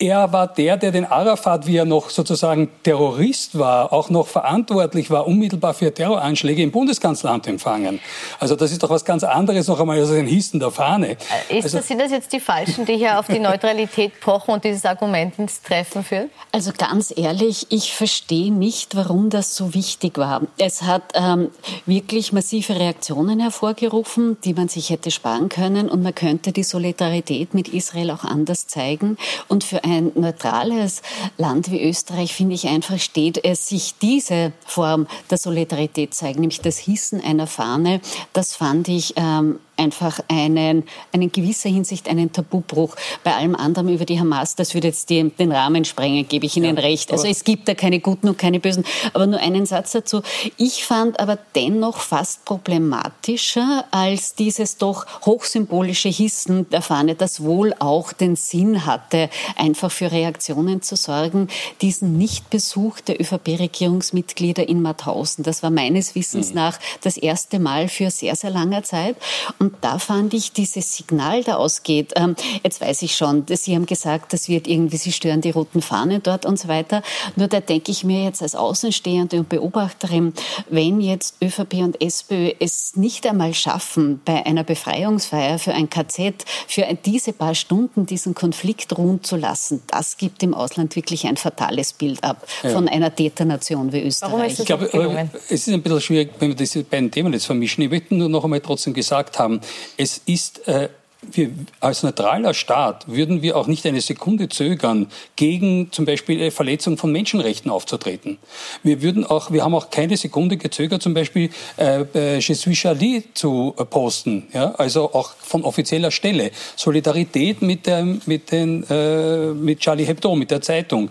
er 0.01 0.33
war 0.33 0.47
der, 0.47 0.77
der 0.77 0.91
den 0.91 1.05
Arafat, 1.05 1.67
wie 1.67 1.77
er 1.77 1.85
noch 1.85 2.09
sozusagen 2.09 2.69
Terrorist 2.81 3.57
war, 3.57 3.93
auch 3.93 4.09
noch 4.09 4.27
verantwortlich 4.27 5.11
war, 5.11 5.27
unmittelbar 5.27 5.75
für 5.75 5.93
Terroranschläge 5.93 6.63
im 6.63 6.71
Bundeskanzleramt 6.71 7.45
empfangen. 7.45 7.99
Also 8.39 8.55
das 8.55 8.71
ist 8.71 8.81
doch 8.81 8.89
was 8.89 9.05
ganz 9.05 9.23
anderes 9.23 9.67
noch 9.67 9.79
einmal 9.79 9.99
als 9.99 10.09
ein 10.09 10.25
Hissen 10.25 10.59
der 10.59 10.71
Fahne. 10.71 11.11
Äh, 11.49 11.59
ist 11.59 11.65
also, 11.65 11.77
das, 11.77 11.87
sind 11.87 12.01
das 12.01 12.11
jetzt 12.11 12.33
die 12.33 12.39
Falschen, 12.39 12.85
die 12.85 12.97
hier 12.97 13.19
auf 13.19 13.27
die 13.27 13.37
Neutralität 13.37 14.19
pochen 14.19 14.55
und 14.55 14.63
dieses 14.63 14.85
Argument 14.85 15.37
ins 15.37 15.61
Treffen 15.61 16.03
führen? 16.03 16.31
Also 16.51 16.71
ganz 16.75 17.13
ehrlich, 17.15 17.67
ich 17.69 17.93
verstehe 17.93 18.51
nicht, 18.51 18.95
warum 18.95 19.29
das 19.29 19.55
so 19.55 19.75
wichtig 19.75 20.17
war. 20.17 20.41
Es 20.57 20.81
hat 20.81 21.03
ähm, 21.13 21.49
wirklich 21.85 22.33
massive 22.33 22.75
Reaktionen 22.75 23.39
hervorgerufen, 23.39 24.37
die 24.43 24.55
man 24.55 24.67
sich 24.67 24.89
hätte 24.89 25.11
sparen 25.11 25.47
können 25.47 25.89
und 25.89 26.01
man 26.01 26.15
könnte 26.15 26.51
die 26.51 26.63
Solidarität 26.63 27.53
mit 27.53 27.67
Israel 27.67 28.09
auch 28.09 28.23
anders 28.23 28.65
zeigen 28.65 29.17
und 29.47 29.63
für 29.63 29.83
ein 29.83 29.90
neutrales 29.99 31.01
Land 31.37 31.69
wie 31.71 31.83
Österreich, 31.83 32.33
finde 32.33 32.55
ich 32.55 32.67
einfach, 32.67 32.97
steht 32.99 33.43
es 33.43 33.67
sich 33.67 33.95
diese 34.01 34.53
Form 34.65 35.07
der 35.29 35.37
Solidarität 35.37 36.13
zeigen, 36.13 36.41
nämlich 36.41 36.61
das 36.61 36.77
Hissen 36.77 37.21
einer 37.21 37.47
Fahne. 37.47 37.99
Das 38.31 38.55
fand 38.55 38.87
ich 38.87 39.13
ähm, 39.17 39.59
einfach 39.81 40.19
einen, 40.27 40.83
einen 41.11 41.31
gewisser 41.31 41.69
Hinsicht 41.69 42.07
einen 42.07 42.31
Tabubruch. 42.31 42.95
Bei 43.23 43.35
allem 43.35 43.55
anderen 43.55 43.89
über 43.89 44.05
die 44.05 44.19
Hamas, 44.19 44.55
das 44.55 44.73
würde 44.73 44.87
jetzt 44.87 45.09
die, 45.09 45.29
den 45.29 45.51
Rahmen 45.51 45.85
sprengen, 45.85 46.27
gebe 46.27 46.45
ich 46.45 46.55
Ihnen 46.55 46.77
ja, 46.77 46.81
recht. 46.81 47.11
Also 47.11 47.27
es 47.27 47.43
gibt 47.43 47.67
da 47.67 47.73
keine 47.73 47.99
Guten 47.99 48.29
und 48.29 48.37
keine 48.37 48.59
Bösen. 48.59 48.85
Aber 49.13 49.25
nur 49.25 49.39
einen 49.39 49.65
Satz 49.65 49.91
dazu. 49.91 50.21
Ich 50.57 50.85
fand 50.85 51.19
aber 51.19 51.37
dennoch 51.55 51.97
fast 51.97 52.45
problematischer 52.45 53.85
als 53.91 54.35
dieses 54.35 54.77
doch 54.77 55.05
hochsymbolische 55.25 56.09
Hissen 56.09 56.69
der 56.69 56.81
Fahne, 56.81 57.15
das 57.15 57.43
wohl 57.43 57.73
auch 57.79 58.13
den 58.13 58.35
Sinn 58.35 58.85
hatte, 58.85 59.29
einfach 59.55 59.91
für 59.91 60.11
Reaktionen 60.11 60.81
zu 60.81 60.95
sorgen, 60.95 61.47
diesen 61.81 62.17
Nichtbesuch 62.17 62.99
der 63.01 63.19
ÖVP-Regierungsmitglieder 63.19 64.67
in 64.67 64.81
Mauthausen. 64.81 65.43
Das 65.43 65.63
war 65.63 65.69
meines 65.69 66.15
Wissens 66.15 66.49
mhm. 66.49 66.55
nach 66.55 66.79
das 67.01 67.17
erste 67.17 67.59
Mal 67.59 67.87
für 67.87 68.11
sehr, 68.11 68.35
sehr 68.35 68.51
langer 68.51 68.83
Zeit. 68.83 69.15
Und 69.59 69.70
da 69.81 69.99
fand 69.99 70.33
ich 70.33 70.51
dieses 70.51 70.95
Signal, 70.95 71.43
da 71.43 71.55
ausgeht, 71.55 72.13
ähm, 72.15 72.35
jetzt 72.63 72.81
weiß 72.81 73.01
ich 73.03 73.15
schon, 73.15 73.45
Sie 73.47 73.75
haben 73.75 73.85
gesagt, 73.85 74.33
das 74.33 74.49
wird 74.49 74.67
irgendwie, 74.67 74.97
Sie 74.97 75.11
stören 75.11 75.41
die 75.41 75.51
roten 75.51 75.81
Fahnen 75.81 76.21
dort 76.23 76.45
und 76.45 76.59
so 76.59 76.67
weiter. 76.67 77.01
Nur 77.35 77.47
da 77.47 77.59
denke 77.59 77.91
ich 77.91 78.03
mir 78.03 78.23
jetzt 78.23 78.41
als 78.41 78.55
Außenstehende 78.55 79.39
und 79.39 79.49
Beobachterin, 79.49 80.33
wenn 80.69 81.01
jetzt 81.01 81.35
ÖVP 81.41 81.75
und 81.75 82.01
SPÖ 82.01 82.51
es 82.59 82.95
nicht 82.95 83.25
einmal 83.27 83.53
schaffen, 83.53 84.21
bei 84.25 84.45
einer 84.45 84.63
Befreiungsfeier 84.63 85.59
für 85.59 85.73
ein 85.73 85.89
KZ, 85.89 86.45
für 86.67 86.85
diese 87.05 87.33
paar 87.33 87.55
Stunden 87.55 88.05
diesen 88.05 88.35
Konflikt 88.35 88.97
ruhen 88.97 89.23
zu 89.23 89.35
lassen, 89.35 89.81
das 89.87 90.17
gibt 90.17 90.43
im 90.43 90.53
Ausland 90.53 90.95
wirklich 90.95 91.25
ein 91.25 91.37
fatales 91.37 91.93
Bild 91.93 92.23
ab 92.23 92.45
ja. 92.63 92.69
von 92.71 92.87
einer 92.87 93.13
Täternation 93.13 93.91
wie 93.91 94.03
Österreich. 94.03 94.31
Warum 94.31 94.45
ist 94.45 94.53
das 94.53 94.59
ich 94.61 94.65
glaube, 94.65 95.33
es 95.49 95.67
ist 95.67 95.69
ein 95.69 95.81
bisschen 95.81 96.01
schwierig, 96.01 96.29
wenn 96.39 96.49
wir 96.49 96.55
diese 96.55 96.83
beiden 96.83 97.11
Themen 97.11 97.33
jetzt 97.33 97.45
vermischen. 97.45 97.83
Ich 97.83 97.89
möchte 97.89 98.15
nur 98.15 98.29
noch 98.29 98.43
einmal 98.43 98.61
trotzdem 98.61 98.93
gesagt 98.93 99.39
haben, 99.39 99.50
haben. 99.51 99.61
Es 99.97 100.21
ist 100.25 100.67
äh, 100.67 100.89
wir, 101.29 101.51
als 101.79 102.01
neutraler 102.01 102.55
Staat 102.55 103.07
würden 103.07 103.43
wir 103.43 103.55
auch 103.55 103.67
nicht 103.67 103.85
eine 103.85 104.01
Sekunde 104.01 104.49
zögern, 104.49 105.07
gegen 105.35 105.91
zum 105.91 106.05
Beispiel 106.05 106.49
Verletzung 106.49 106.97
von 106.97 107.11
Menschenrechten 107.11 107.69
aufzutreten. 107.69 108.39
Wir 108.81 109.03
würden 109.03 109.23
auch, 109.23 109.51
wir 109.51 109.63
haben 109.63 109.75
auch 109.75 109.91
keine 109.91 110.17
Sekunde 110.17 110.57
gezögert, 110.57 111.03
zum 111.03 111.13
Beispiel 111.13 111.51
äh, 111.77 112.39
Je 112.39 112.55
suis 112.55 112.75
Charlie 112.75 113.23
zu 113.35 113.75
äh, 113.77 113.85
posten, 113.85 114.47
ja, 114.51 114.71
also 114.71 115.13
auch 115.13 115.33
von 115.37 115.63
offizieller 115.63 116.09
Stelle. 116.09 116.49
Solidarität 116.75 117.61
mit, 117.61 117.85
der, 117.85 118.03
mit, 118.25 118.51
den, 118.51 118.83
äh, 118.89 119.53
mit 119.53 119.79
Charlie 119.79 120.05
Hebdo, 120.05 120.35
mit 120.35 120.49
der 120.49 120.61
Zeitung. 120.61 121.09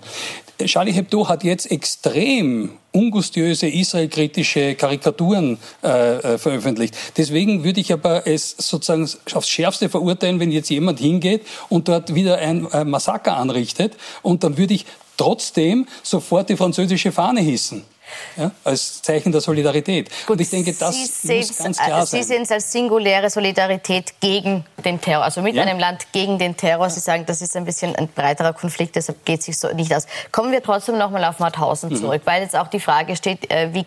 Charlie 0.65 0.93
Hebdo 0.93 1.29
hat 1.29 1.45
jetzt 1.45 1.71
extrem 1.71 2.80
ungustiöse 2.93 3.69
israelkritische 3.69 4.75
Karikaturen 4.75 5.59
äh, 5.83 6.17
äh, 6.35 6.39
veröffentlicht. 6.39 6.97
Deswegen 7.17 7.65
würde 7.65 7.81
ich 7.81 7.93
aber 7.93 8.27
es 8.27 8.57
sozusagen 8.59 9.09
aufs 9.33 9.49
Schärfste 9.49 9.89
verurteilen, 9.89 10.41
wenn 10.41 10.51
jetzt 10.51 10.71
jemand 10.71 10.99
hingeht 10.99 11.47
und 11.69 11.89
dort 11.89 12.15
wieder 12.15 12.39
ein 12.39 12.67
äh, 12.73 12.85
Massaker 12.85 13.37
anrichtet. 13.37 13.97
Und 14.23 14.45
dann 14.45 14.59
würde 14.59 14.75
ich 14.75 14.87
trotzdem 15.17 15.87
sofort 16.03 16.49
die 16.49 16.57
französische 16.57 17.13
Fahne 17.13 17.41
hissen 17.41 17.85
ja, 18.37 18.51
als 18.65 19.03
Zeichen 19.03 19.33
der 19.33 19.41
Solidarität. 19.41 20.11
Gut, 20.27 20.37
und 20.37 20.41
ich 20.41 20.51
denke, 20.51 20.73
das 20.73 21.21
Sie 21.23 21.39
muss 21.39 21.59
ganz 21.59 21.79
klar 21.79 22.07
sein. 22.07 22.23
Sie 22.23 22.27
sehen 22.27 22.43
es 22.43 22.51
als 22.51 22.73
singuläre 22.73 23.31
Solidarität 23.31 24.21
gegen 24.21 24.65
den 24.85 25.01
Terror, 25.01 25.25
also 25.25 25.43
mit 25.43 25.55
ja. 25.55 25.63
einem 25.63 25.79
Land 25.79 26.13
gegen 26.13 26.39
den 26.39 26.57
Terror. 26.57 26.89
Sie 26.91 27.01
sagen, 27.01 27.27
das 27.27 27.43
ist 27.43 27.57
ein 27.57 27.65
bisschen 27.65 27.95
ein 27.97 28.09
breiterer 28.09 28.53
Konflikt, 28.53 28.97
deshalb 28.97 29.25
geht 29.25 29.41
es 29.41 29.47
sich 29.47 29.59
so 29.59 29.69
nicht 29.73 29.95
aus. 29.95 30.07
Kommen 30.33 30.53
wir 30.53 30.63
trotzdem 30.63 30.99
noch 30.99 31.11
mal 31.11 31.25
auf 31.25 31.39
Mauthausen 31.39 31.91
mhm. 31.91 31.97
zurück, 31.97 32.23
weil 32.25 32.43
jetzt 32.43 32.57
auch 32.57 32.69
die 32.69 32.81
Frage 32.81 33.17
steht, 33.17 33.51
äh, 33.51 33.73
wie 33.73 33.85